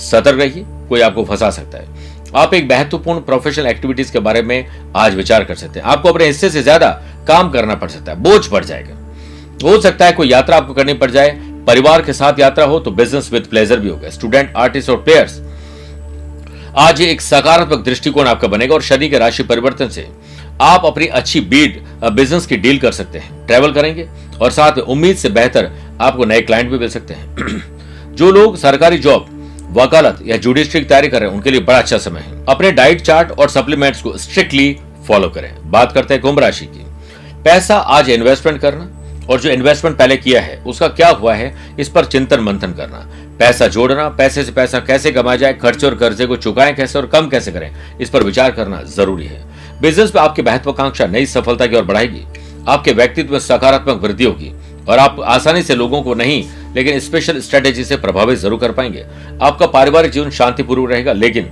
सतर्क 0.00 0.40
रहिए, 0.40 0.64
कोई 0.88 1.00
आपको 1.00 1.24
फंसा 1.24 1.50
सकता 1.50 1.78
है। 1.78 2.24
आप 2.36 2.54
एक 2.54 2.70
महत्वपूर्ण 2.70 3.20
प्रोफेशनल 3.22 3.66
एक्टिविटीज़ 3.66 4.12
के 4.12 4.18
बारे 4.20 4.42
में 4.42 4.66
आज 4.96 5.14
विचार 5.14 5.44
कर 5.44 5.54
सकते 5.54 5.80
हैं। 5.80 5.86
आपको 5.86 6.08
अपने 6.08 6.26
हिस्से 6.26 6.50
से 6.50 6.62
ज़्यादा 6.62 6.90
काम 7.28 7.50
करना 7.50 7.74
पड़ 7.74 7.88
सकता 7.88 8.12
है, 8.12 8.18
बोझ 8.18 8.46
पड़ 8.46 8.64
जाएगा। 8.64 9.02
हो 9.62 9.80
सकता 9.80 10.06
है 10.06 10.12
कोई 10.12 10.28
यात्रा 10.28 10.56
आपको 10.56 10.74
करनी 10.74 10.94
पड़ 10.94 11.10
जाए 11.10 11.28
परिवार 11.66 12.02
के 12.02 12.12
साथ 12.12 12.38
यात्रा 12.38 12.64
हो 12.64 12.80
तो 12.80 12.90
बिज़नेस 12.90 13.32
विद 13.32 13.42
प्लेजर 13.42 13.80
भी 13.80 13.88
होगा 13.88 14.10
स्टूडेंट 14.10 14.52
आर्टिस्ट 14.56 14.90
और 14.90 14.96
प्लेयर्स 14.96 15.40
आज 16.78 17.00
एक 17.00 17.20
सकारात्मक 17.20 17.84
दृष्टिकोण 17.84 18.26
आपका 18.26 18.48
बनेगा 18.48 18.74
और 18.74 18.82
शनि 18.82 19.08
के 19.08 19.18
राशि 19.18 19.42
परिवर्तन 19.42 19.88
से 19.88 20.08
आप 20.60 20.84
अपनी 20.84 21.06
अच्छी 21.06 21.40
बीड 21.40 21.80
बिज़नेस 22.04 22.46
की 22.46 22.56
डील 22.56 22.78
कर 22.78 22.92
सकते 22.92 23.18
हैं। 23.18 23.46
ट्रेवल 23.46 23.72
करेंगे 23.72 24.08
और 24.40 24.50
साथ 24.50 24.72
में 24.72 24.84
उम्मीद 24.84 25.16
से 25.16 25.28
बेहतर 25.28 25.70
आपको 26.00 26.24
नए 26.24 26.40
क्लाइंट 26.40 26.70
भी 26.70 26.78
मिल 26.78 26.88
सकते 26.88 27.14
हैं। 27.14 28.14
जो 28.14 28.30
लोग 28.30 28.56
सरकारी 28.56 28.98
जॉब 28.98 29.26
वकालत 29.72 30.18
या 30.26 30.36
जुडिशरी 30.36 30.80
की 30.80 30.86
तैयारी 30.86 31.08
कर 31.08 31.20
रहे 31.20 31.28
हैं, 31.28 31.36
उनके 31.36 31.50
लिए 31.50 31.60
बड़ा 31.60 31.78
अच्छा 31.78 31.98
समय 31.98 32.20
है। 32.20 32.44
अपने 32.48 32.72
डाइट 32.72 33.00
चार्ट 33.00 33.30
और 33.30 33.48
सप्लीमेंट्स 33.48 34.02
को 34.02 34.16
स्ट्रिक्टली 34.18 34.76
फॉलो 35.08 35.28
करें। 35.28 35.70
बात 35.70 35.92
करते 35.92 36.14
हैं 36.14 36.22
कुंभ 36.22 36.38
राशि 36.38 36.66
की। 36.66 36.84
पैसा 37.44 37.76
आज 37.76 38.10
इन्वेस्टमेंट 38.10 38.60
करना 38.60 38.95
और 39.30 39.40
जो 39.40 39.50
इन्वेस्टमेंट 39.50 39.96
पहले 39.98 40.16
किया 40.16 40.40
है, 40.40 40.56
उसका 40.62 40.88
क्या 40.88 41.08
हुआ 41.10 41.34
है, 41.34 41.54
इस 41.78 41.88
पर 41.88 42.04
चिंतन 42.04 42.40
मंथन 42.40 42.72
करना। 42.72 42.98
पैसा 43.38 43.66
जोड़ना, 43.66 44.08
पैसे 44.08 44.44
से 44.44 44.52
पैसा 44.52 44.78
कैसे 44.80 45.10
कमाया 45.12 45.36
जाए, 45.36 45.54
खर्चे 45.54 45.86
और 45.86 45.94
कर्जे 45.94 46.26
को 46.26 46.36
चुकाएँ 46.36 46.74
कैसे 46.74 46.98
और 46.98 47.06
कम 47.06 47.28
कैसे 47.28 47.52
करें, 47.52 47.70
इस 48.00 48.10
पर 48.10 48.22
विचार 48.22 48.50
करना 48.50 48.82
ज़रूरी 48.86 49.26
है। 49.26 49.44
बिज़नेस 49.80 50.14
में 50.14 50.22
आपकी 50.22 50.42
महत्वाकांक्षा 50.42 51.06
नई 51.06 51.26
सफलता 51.26 51.66
की 51.66 51.76
ओर 51.76 51.84
बढ़ाएगी, 51.84 52.24
आपके 52.68 52.92
व्यक्तित्व 52.92 53.32
में 53.32 53.38
सकारात्मक 53.40 54.02
वृद्धि 54.02 54.24
होगी 54.24 54.52
और 54.88 54.98
आप 54.98 55.20
आसानी 55.20 55.62
से 55.62 55.74
लोगों 55.74 56.02
को 56.02 56.14
नहीं, 56.14 56.44
लेकिन 56.74 57.00
स्पेशल 57.00 57.40
स्ट्रेटेजी 57.40 57.84
से 57.84 57.96
प्रभावित 57.96 58.38
ज़रूर 58.38 58.58
कर 58.60 58.72
पाएँगे। 58.72 59.04
आपका 59.42 59.66
पारिवारिक 59.66 60.12
जीवन 60.12 60.30
शांतिपूर्वक 60.30 60.90
रहेगा, 60.90 61.12
लेकिन 61.12 61.50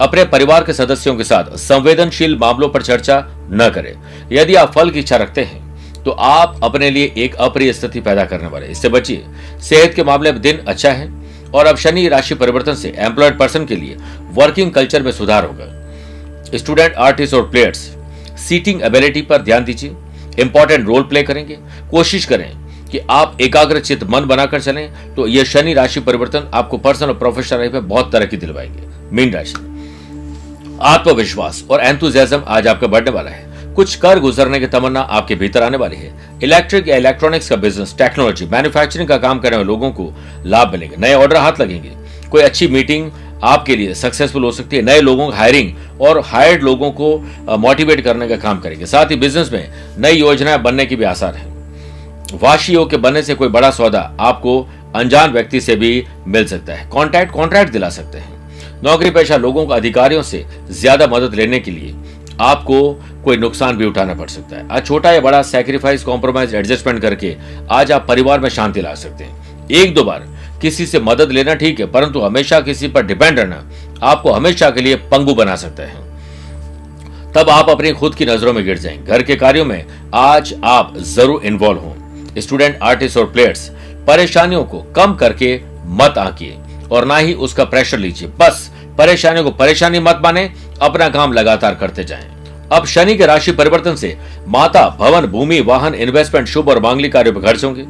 अपने 0.00 0.24
परिवार 0.24 0.64
के 0.64 0.72
सदस्यों 0.72 1.14
के 1.16 1.24
साथ 1.24 1.56
संवेदनशील 1.58 2.36
मामलों 2.38 2.68
पर 2.68 2.82
चर्चा 2.82 3.18
न 3.52 3.70
करें। 3.74 3.94
यदि 4.32 4.54
आप 4.54 4.72
फल 4.72 4.90
की 4.90 4.98
इच्छा 4.98 5.16
रखते 5.16 5.42
हैं 5.42 5.69
तो 6.04 6.10
आप 6.10 6.60
अपने 6.62 6.90
लिए 6.90 7.12
एक 7.16 7.34
अप्रिय 7.36 7.72
स्थिति 7.72 8.00
पैदा 8.00 8.24
करने 8.24 8.48
वाले 8.48 8.66
इससे 8.66 8.88
बचिए। 8.88 9.24
सेहत 9.60 9.94
के 9.94 10.04
मामले 10.04 10.32
में 10.32 10.40
दिन 10.42 10.58
अच्छा 10.58 10.90
है 10.90 11.08
और 11.54 11.66
अब 11.66 11.76
शनि 11.76 12.06
राशि 12.08 12.34
परिवर्तन 12.34 12.74
से 12.74 12.94
एम्प्लॉयड 12.98 13.38
पर्सन 13.38 13.66
के 13.66 13.76
लिए 13.76 13.96
वर्किंग 14.34 14.70
कल्चर 14.72 15.02
में 15.02 15.12
सुधार 15.12 15.44
होगा। 15.44 16.58
स्टूडेंट 16.58 16.94
आर्टिस्ट 16.94 17.34
और 17.34 17.50
प्लेयर्स 17.50 17.78
सीटिंग 18.38 18.82
एबिलिटी 18.82 19.22
पर 19.22 19.42
ध्यान 19.42 19.64
दीजिए। 19.64 19.94
इंपॉर्टेंट 20.38 20.86
रोल 20.86 21.02
प्ले 21.02 21.22
करेंगे। 21.22 21.58
कोशिश 21.90 22.24
करें 22.24 22.50
कि 22.86 22.98
आप 23.10 23.36
एकाग्रचित 23.40 24.04
मन 24.04 24.24
बनाकर 24.24 24.60
चलें 24.60 25.14
तो 25.14 25.26
यह 25.26 25.44
शनि 25.44 25.74
राशि 25.74 26.00
परिवर्तन 26.00 26.50
आपको 26.54 26.78
पर्सनल 26.78 27.08
और 27.08 27.18
प्रोफेशनल 27.18 27.58
लाइफ 27.58 27.72
में 27.72 27.88
बहुत 27.88 28.12
तरक्की 28.12 28.36
दिलवाएँगे। 28.36 28.88
मीन 29.12 29.32
राशि। 29.32 29.54
आत्मविश्वास 30.82 31.64
और 31.70 31.80
एंथुजियाज्म 31.80 32.42
आज 32.46 32.66
आपका 32.66 32.86
बढ़ने 32.86 33.10
वाला 33.10 33.30
है। 33.30 33.49
कुछ 33.76 33.94
कर 33.96 34.18
गुजरने 34.20 34.58
की 34.60 34.66
तमन्ना 34.66 35.00
आपके 35.00 35.34
भीतर 35.34 35.62
आने 35.62 35.76
वाली 35.76 35.96
है। 35.96 36.12
इलेक्ट्रिक 36.42 36.88
या 36.88 36.96
इलेक्ट्रॉनिक्स 36.96 37.48
का 37.48 37.56
बिज़नेस 37.56 37.94
टेक्नोलॉजी 37.98 38.46
मैन्युफैक्चरिंग 38.46 39.08
का 39.08 39.16
काम 39.18 39.38
करने 39.38 39.56
वाले 39.56 39.66
लोगों 39.66 39.90
को 39.90 40.12
लाभ 40.46 40.72
मिलेंगे। 40.72 40.96
नए 40.96 41.14
ऑर्डर 41.14 41.36
हाथ 41.36 41.60
लगेंगे। 41.60 41.92
कोई 42.30 42.42
अच्छी 42.42 42.68
मीटिंग 42.68 43.10
आपके 43.44 43.76
लिए 43.76 43.94
सक्सेसफुल 43.94 44.44
हो 44.44 44.50
सकती 44.52 44.76
है। 44.76 44.82
नए 44.82 45.00
लोगों 45.00 45.26
की 45.26 45.36
हायरिंग 45.36 46.00
और 46.00 46.20
हायर्ड 46.26 46.62
लोगों 46.62 46.90
को 46.92 47.16
मोटिवेट 47.58 48.00
करने 48.00 48.28
का 48.28 48.36
काम 48.38 48.60
करेंगे। 48.60 48.86
साथ 48.86 49.10
ही 49.10 49.16
बिज़नेस 49.16 49.52
में 49.52 49.70
नई 49.98 50.12
योजनाएँ 50.12 50.58
बनने 50.58 50.86
की 50.86 50.96
भी 50.96 51.04
आसार 51.04 51.34
है। 51.34 51.48
वाशी 52.34 52.72
योग 52.72 52.90
के 52.90 52.96
बनने 52.96 53.22
से 53.22 53.34
कोई 53.34 53.48
बड़ा 53.48 53.70
सौदा 53.70 54.00
आपको 54.20 54.60
अनजान 54.96 55.32
व्यक्ति 55.32 55.60
से 55.60 55.76
भी 55.76 56.04
मिल 56.26 56.46
सकता 56.46 56.74
है। 56.74 56.88
कॉन्ट्रैक्ट 56.88 57.32
कॉन्ट्रैक्ट 57.32 57.72
दिला 57.72 57.88
सकते 57.90 58.18
हैं। 58.18 58.38
नौकरी 58.84 59.10
पेशा 59.10 59.36
लोगों 59.36 59.66
को 59.66 59.72
अधिकारियों 59.72 60.22
से 60.22 60.44
ज़्यादा 60.70 61.06
मदद 61.06 61.34
लेने 61.34 61.58
के 61.58 61.70
लिए। 61.70 61.94
आपको 62.40 62.80
कोई 63.24 63.36
नुकसान 63.36 63.76
भी 63.76 63.84
उठाना 63.84 64.14
पड़ 64.14 64.28
सकता 64.28 64.56
है। 64.56 64.66
आज 64.68 64.86
छोटा 64.86 65.12
या 65.12 65.20
बड़ा 65.20 65.42
सैक्रिफाइस 65.44 66.02
कॉम्प्रोमाइज 66.04 66.54
एडजस्टमेंट 66.54 67.00
करके 67.02 67.36
आज 67.70 67.92
आप 67.92 68.06
परिवार 68.08 68.40
में 68.40 68.48
शांति 68.48 68.80
ला 68.80 68.94
सकते 68.94 69.24
हैं। 69.24 69.68
एक 69.72 69.94
दो 69.94 70.04
बार 70.04 70.26
किसी 70.62 70.86
से 70.86 71.00
मदद 71.00 71.32
लेना 71.32 71.54
ठीक 71.54 71.80
है, 71.80 71.86
परंतु 71.86 72.20
हमेशा 72.20 72.60
किसी 72.60 72.88
पर 72.88 73.06
डिपेंड 73.06 73.38
रहना 73.38 73.64
आपको 74.02 74.32
हमेशा 74.32 74.70
के 74.70 74.80
लिए 74.80 74.96
पंगु 75.10 75.34
बना 75.34 75.56
सकता 75.56 75.82
है। 75.82 76.08
तब 77.32 77.50
आप 77.50 77.68
अपनी 77.70 77.92
खुद 77.92 78.14
की 78.14 78.26
नज़रों 78.26 78.52
में 78.52 78.64
गिर 78.64 78.78
जाएँगे 78.78 79.12
घर 79.12 79.22
के 79.22 79.36
कार्यों 79.36 79.64
में 79.64 79.84
आज 80.14 80.54
आप 80.64 80.94
ज़रूर 80.96 81.44
इन्वॉल्व 81.44 81.78
हों। 81.78 82.40
स्टूडेंट 82.40 82.78
आर्टिस्ट 82.82 83.16
और 83.16 83.30
प्लेयर्स 83.32 83.68
परेशानियों 84.06 84.64
को 84.64 84.82
कम 84.96 85.14
करके 85.14 85.60
मत 85.94 86.18
आंकिए 86.18 86.58
और 86.92 87.04
ना 87.04 87.16
ही 87.16 87.34
उसका 87.36 87.64
प्रेशर 87.64 87.98
लीजिए। 87.98 88.28
बस 88.38 88.70
परेशानियों 88.98 89.44
को 89.44 89.50
परेशानी 89.50 89.98
मत 89.98 90.20
माने, 90.22 90.50
अपना 90.82 91.08
काम 91.08 91.32
लगातार 91.32 91.74
करते 91.74 92.04
जाएँ। 92.04 92.30
अब 92.72 92.86
शनि 92.86 93.16
के 93.16 93.26
राशि 93.26 93.52
परिवर्तन 93.52 93.94
से 93.94 94.16
माता, 94.48 94.88
भवन, 95.00 95.26
भूमि, 95.26 95.60
वाहन 95.60 95.94
इन्वेस्टमेंट 95.94 96.48
शुभ 96.48 96.68
और 96.68 96.80
मांगलिक 96.82 97.12
कार्यों 97.12 97.34
पर 97.34 97.40
खर्च 97.40 97.64
होंगे 97.64 97.84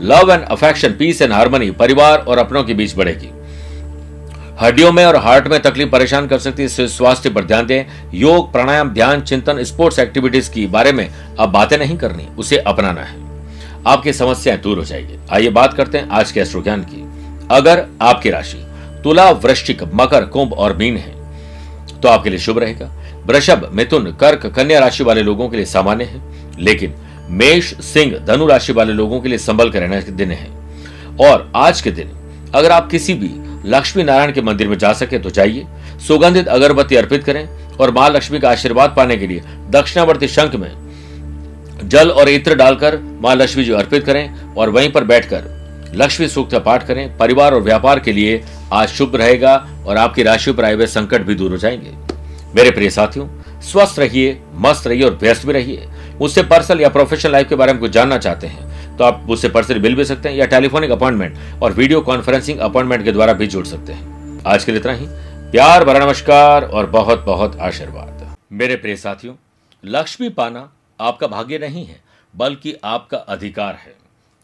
love 0.00 0.32
and 0.32 0.42
affection 0.42 0.88
peace 0.88 1.22
and 1.22 1.32
harmony 1.32 1.70
परिवार 1.70 2.18
और 2.18 2.38
अपनों 2.38 2.64
के 2.64 2.74
बीच 2.74 2.96
बढ़ेगी। 2.96 3.30
हड्डियों 4.60 4.92
में 4.92 5.04
और 5.04 5.16
हार्ट 5.16 5.46
में 5.46 5.60
तकलीफ़ 5.60 5.88
परेशान 5.88 6.26
कर 6.26 6.38
सकती 6.38 6.62
है 6.62 6.68
स्वास्थ्य 6.68 7.30
पर 7.30 7.44
ध्यान 7.44 7.66
दें। 7.66 7.84
योग, 8.14 8.52
प्राणायाम, 8.52 8.90
ध्यान, 8.90 9.20
चिंतन 9.20 9.62
स्पोर्ट्स 9.64 9.98
एक्टिविटीज़ 9.98 10.50
की 10.50 10.66
बारे 10.66 10.92
में 10.92 11.08
अब 11.38 11.48
बातें 11.48 11.78
नहीं 11.78 11.96
करनी, 11.98 12.28
उसे 12.38 12.56
अपनाना 12.56 13.02
है। 13.02 13.16
आपकी 13.86 14.12
समस्याएँ 14.12 14.60
दूर 14.60 14.78
हो 14.78 14.84
जाएगी। 14.84 15.18
आइए 15.32 15.50
बात 15.50 15.74
करते 15.74 15.98
हैं 15.98 16.08
आज 16.08 16.32
के 16.32 16.40
अश्रु 16.40 16.62
ज्ञान 16.62 16.82
की। 16.82 17.04
अगर 17.50 17.84
आपकी 18.02 18.30
राशि 18.30 18.56
तुला 19.04 19.30
वृश्चिक, 19.30 19.82
मकर, 19.94 20.24
कुंभ 20.24 20.52
और 20.52 20.76
मीन 20.76 20.96
है। 20.96 21.12
तो 22.00 22.08
आपके 22.08 22.30
लिए 22.30 22.38
शुभ 22.38 22.58
रहेगा। 22.58 22.92
वृषभ, 23.26 23.70
मिथुन, 23.74 24.12
कर्क, 24.20 24.46
कन्या 24.46 24.78
राशि 24.78 25.04
वाले 25.04 25.22
लोगों 25.22 25.48
के 25.48 25.56
लिए 25.56 25.66
सामान्य 25.66 26.04
है, 26.04 26.20
लेकिन 26.58 26.94
मेष, 27.30 27.74
सिंह, 27.74 28.18
धनु 28.18 28.46
राशि 28.46 28.72
वाले 28.72 28.92
लोगों 28.92 29.20
के 29.20 29.28
लिए 29.28 29.38
संभल 29.38 29.70
कर 29.70 29.80
रहने 29.80 30.00
दिन 30.00 30.30
है। 30.30 30.50
और 31.20 31.52
आज 31.56 31.80
के 31.80 31.90
दिन, 31.90 32.10
अगर 32.54 32.70
आप 32.70 32.90
किसी 32.90 33.14
भी 33.14 33.30
लक्ष्मी 33.68 34.02
नारायण 34.02 34.32
के 34.32 34.42
मंदिर 34.42 34.68
में 34.68 34.78
जा 34.78 34.92
सके 34.92 35.18
तो 35.18 35.30
जाइए। 35.30 35.66
सुगंधित 36.06 36.48
अगरबत्ती 36.48 36.96
अर्पित 36.96 37.24
करें 37.24 37.48
और 37.80 37.90
माँ 37.90 38.10
लक्ष्मी 38.10 38.38
का 38.38 38.50
आशीर्वाद 38.50 38.94
पाने 38.96 39.16
के 39.16 39.26
लिए 39.26 39.42
दक्षिणावर्ती 39.70 40.28
शंख 40.28 40.54
में 40.54 40.70
जल 41.84 42.10
और 42.10 42.28
इत्र 42.28 42.54
डालकर 42.54 42.98
माँ 43.22 43.34
लक्ष्मी 43.34 43.64
जी 43.64 43.72
अर्पित 43.72 44.04
करें 44.04 44.54
और 44.54 44.70
वहीं 44.70 44.92
पर 44.92 45.04
बैठकर 45.04 45.57
लक्ष्मी 45.94 46.28
सूक्त 46.28 46.52
का 46.52 46.58
पाठ 46.58 46.86
करें। 46.86 47.16
परिवार 47.18 47.54
और 47.54 47.60
व्यापार 47.60 48.00
के 48.00 48.12
लिए 48.12 48.44
आज 48.72 48.88
शुभ 48.88 49.16
रहेगा 49.16 49.54
और 49.86 49.96
आपकी 49.96 50.22
राशि 50.22 50.52
पर 50.52 50.64
आए 50.64 50.74
हुए 50.74 50.86
संकट 50.86 51.22
भी 51.22 51.34
दूर 51.34 51.50
हो 51.50 51.56
जाएँगे। 51.56 51.94
मेरे 52.56 52.70
प्रिय 52.70 52.90
साथियों, 52.90 53.28
स्वस्थ 53.62 53.98
रहिए, 53.98 54.40
मस्त 54.54 54.86
रहिए 54.86 55.04
और 55.04 55.14
व्यस्त 55.14 55.46
भी 55.46 55.52
रहिए। 55.52 55.88
मुझसे 56.20 56.42
पर्सनल 56.42 56.80
या 56.80 56.88
प्रोफेशनल 56.88 57.32
लाइफ 57.32 57.48
के 57.48 57.54
बारे 57.54 57.72
में 57.72 57.80
कुछ 57.80 57.90
जानना 57.90 58.18
चाहते 58.18 58.46
हैं 58.46 58.96
तो 58.96 59.04
आप 59.04 59.22
मुझसे 59.26 59.48
पर्सनल 59.48 59.78
मिल 59.78 59.94
भी 59.94 60.04
सकते 60.04 60.28
हैं 60.28 60.36
या 60.36 60.46
टेलीफोनिक 60.46 60.90
अपॉइंटमेंट 60.90 61.62
और 61.62 61.72
वीडियो 61.72 62.00
कॉन्फ्रेंसिंग 62.00 62.58
अपॉइंटमेंट 62.58 63.04
के 63.04 63.12
द्वारा 63.12 63.32
भी 63.32 63.46
जुड़ 63.46 63.64
सकते 63.66 63.92
हैं। 63.92 64.42
आज 64.46 64.64
के 64.64 64.72
लिए 64.72 64.80
इतना 64.80 64.92
ही। 64.92 65.06
प्यार 65.50 65.84
भरा 65.84 66.04
नमस्कार 66.06 66.64
और 66.64 66.86
बहुत 66.86 67.24
बहुत 67.24 67.58
आशीर्वाद। 67.58 68.36
मेरे 68.52 68.76
प्रिय 68.76 68.96
साथियों, 68.96 69.34
लक्ष्मी 69.84 70.28
पाना 70.28 70.68
आपका 71.00 71.26
भाग्य 71.26 71.58
नहीं 71.58 71.86
है, 71.86 72.00
बल्कि 72.34 72.74
आपका 72.84 73.16
अधिकार 73.16 73.74
है। 73.74 73.94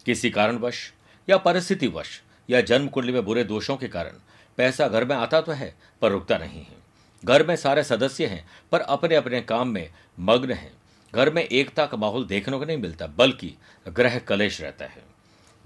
किसी 0.07 0.31
कारणवश 0.31 0.91
या 1.29 1.37
परिस्थितिवश 1.37 2.23
या 2.51 2.61
जन्म 2.61 2.89
कुंडली 2.89 3.13
में 3.13 3.25
बुरे 3.25 3.45
दोषों 3.45 3.77
के 3.77 3.89
कारण। 3.89 4.13
पैसा 4.57 4.89
घर 4.89 5.05
में 5.05 5.17
आता 5.17 5.41
तो 5.41 5.53
है, 5.53 5.75
पर 6.03 6.11
रुकता 6.11 6.39
नहीं 6.39 6.61
है। 6.61 6.77
घर 7.25 7.47
में 7.47 7.57
सारे 7.57 7.85
सदस्य 7.85 8.27
हैं, 8.27 8.49
पर 8.73 8.81
अपने 8.81 9.15
अपने 9.15 9.41
काम 9.41 9.69
में 9.69 9.91
मग्न 10.21 10.51
हैं। 10.51 10.73
घर 11.15 11.33
में 11.33 11.43
एकता 11.43 11.87
का 11.87 11.97
माहौल 11.97 12.27
देखने 12.27 12.59
को 12.59 12.65
नहीं 12.65 12.79
मिलता, 12.79 13.07
बल्कि 13.07 13.55
ग्रह 13.89 14.19
कलेश 14.19 14.61
रहता 14.61 14.85
है। 14.85 15.03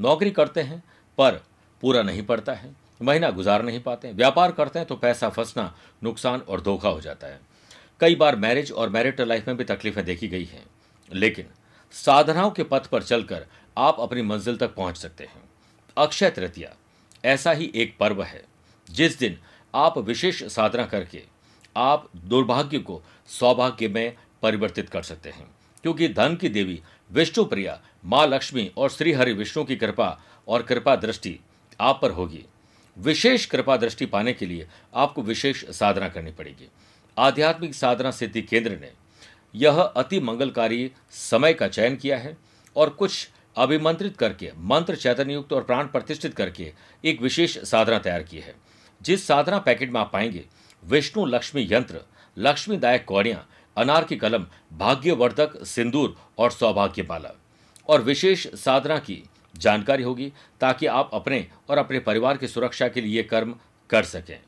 नौकरी 0.00 0.30
करते 0.30 0.62
हैं, 0.62 0.84
पर 1.18 1.42
पूरा 1.80 2.02
नहीं 2.02 2.22
पड़ता 2.22 2.52
है। 2.52 2.76
महीना 3.02 3.30
गुजार 3.30 3.62
नहीं 3.62 3.80
पाते 3.80 4.12
व्यापार 4.12 4.52
करते 4.52 4.78
हैं 4.78 4.88
तो 4.88 4.96
पैसा 4.96 5.28
फंसना 5.28 5.76
नुकसान 6.02 6.40
और 6.40 6.60
धोखा 6.60 6.88
हो 6.88 7.00
जाता 7.00 7.26
है। 7.26 7.40
कई 8.00 8.14
बार 8.14 8.36
मैरिज 8.36 8.72
और 8.72 8.88
मैरिटल 8.88 9.28
लाइफ 9.28 9.48
में 9.48 9.56
भी 9.56 9.64
तकलीफें 9.64 10.04
देखी 10.04 10.28
गई 10.28 10.44
हैं। 10.44 10.66
लेकिन 11.12 11.46
साधनाओं 11.92 12.50
के 12.50 12.62
पथ 12.62 12.86
पर 12.86 13.02
चलकर 13.02 13.46
आप 13.78 14.00
अपनी 14.00 14.22
मंजिल 14.22 14.56
तक 14.56 14.74
पहुँच 14.74 14.96
सकते 14.96 15.24
हैं। 15.24 15.47
अक्षय 15.98 16.30
तृतीया। 16.30 16.74
ऐसा 17.24 17.52
ही 17.52 17.70
एक 17.74 17.96
पर्व 17.98 18.22
है, 18.22 18.44
जिस 18.88 19.18
दिन 19.18 19.38
आप 19.74 19.98
विशेष 19.98 20.42
साधना 20.44 20.84
करके 20.84 21.22
आप 21.76 22.08
दुर्भाग्य 22.16 22.78
को 22.78 23.02
सौभाग्य 23.30 23.88
में 23.88 24.16
परिवर्तित 24.42 24.88
कर 24.88 25.02
सकते 25.02 25.30
हैं, 25.30 25.46
क्योंकि 25.82 26.08
धन 26.08 26.36
की 26.36 26.48
देवी 26.48 26.80
विष्णु 27.10 27.44
प्रिया 27.44 27.80
माँ 28.04 28.26
लक्ष्मी 28.26 28.70
और 28.76 28.90
श्री 28.90 29.12
हरि 29.12 29.32
विष्णु 29.32 29.64
की 29.64 29.76
कृपा 29.76 30.18
और 30.48 30.62
कृपा 30.62 30.94
दृष्टि 30.96 31.38
आप 31.80 31.98
पर 32.02 32.10
होगी। 32.10 32.44
विशेष 32.96 33.44
कृपा 33.46 33.76
दृष्टि 33.76 34.06
पाने 34.06 34.32
के 34.32 34.46
लिए 34.46 34.66
आपको 34.94 35.22
विशेष 35.22 35.64
साधना 35.70 36.08
करनी 36.08 36.32
पड़ेगी। 36.32 36.68
आध्यात्मिक 37.16 37.74
साधना 37.74 38.10
सिद्धि 38.10 38.42
केंद्र 38.42 38.70
ने 38.70 38.90
यह 39.54 39.80
अति 39.80 40.20
मंगलकारी 40.20 40.90
समय 41.10 41.54
का 41.54 41.68
चयन 41.68 41.96
किया 41.96 42.18
है 42.18 42.36
और 42.76 42.88
कुछ 42.88 43.28
अभिमंत्रित 43.58 44.16
करके, 44.16 44.50
मंत्र 44.56 44.96
चैतन्य 44.96 45.34
युक्त 45.34 45.52
और 45.52 45.62
प्राण 45.62 45.86
प्रतिष्ठित 45.86 46.34
करके 46.34 46.72
एक 47.04 47.22
विशेष 47.22 47.58
साधना 47.58 47.98
तैयार 47.98 48.22
की 48.22 48.38
है। 48.38 48.54
जिस 49.02 49.26
साधना 49.26 49.58
पैकेट 49.58 49.92
में 49.92 50.00
आप 50.00 50.10
पाएँगे, 50.12 50.44
विष्णु 50.84 51.24
लक्ष्मी 51.26 51.68
यंत्र, 51.70 52.00
लक्ष्मीदायक 52.38 53.04
कौड़ियाँ, 53.04 53.48
अनार 53.76 54.04
की 54.04 54.16
कलम, 54.16 54.46
भाग्यवर्धक 54.72 55.64
सिंदूर 55.64 56.16
और 56.38 56.50
सौभाग्य 56.50 57.02
माला 57.02 57.34
और 57.88 58.02
विशेष 58.02 58.46
साधना 58.54 58.98
की 58.98 59.22
जानकारी 59.56 60.02
होगी 60.02 60.32
ताकि 60.60 60.86
आप 60.86 61.10
अपने 61.12 61.46
और 61.68 61.78
अपने 61.78 61.98
परिवार 61.98 62.36
की 62.36 62.48
सुरक्षा 62.48 62.88
के 62.88 63.00
लिए 63.00 63.22
कर्म 63.22 63.54
कर 63.90 64.02
सकें। 64.02 64.40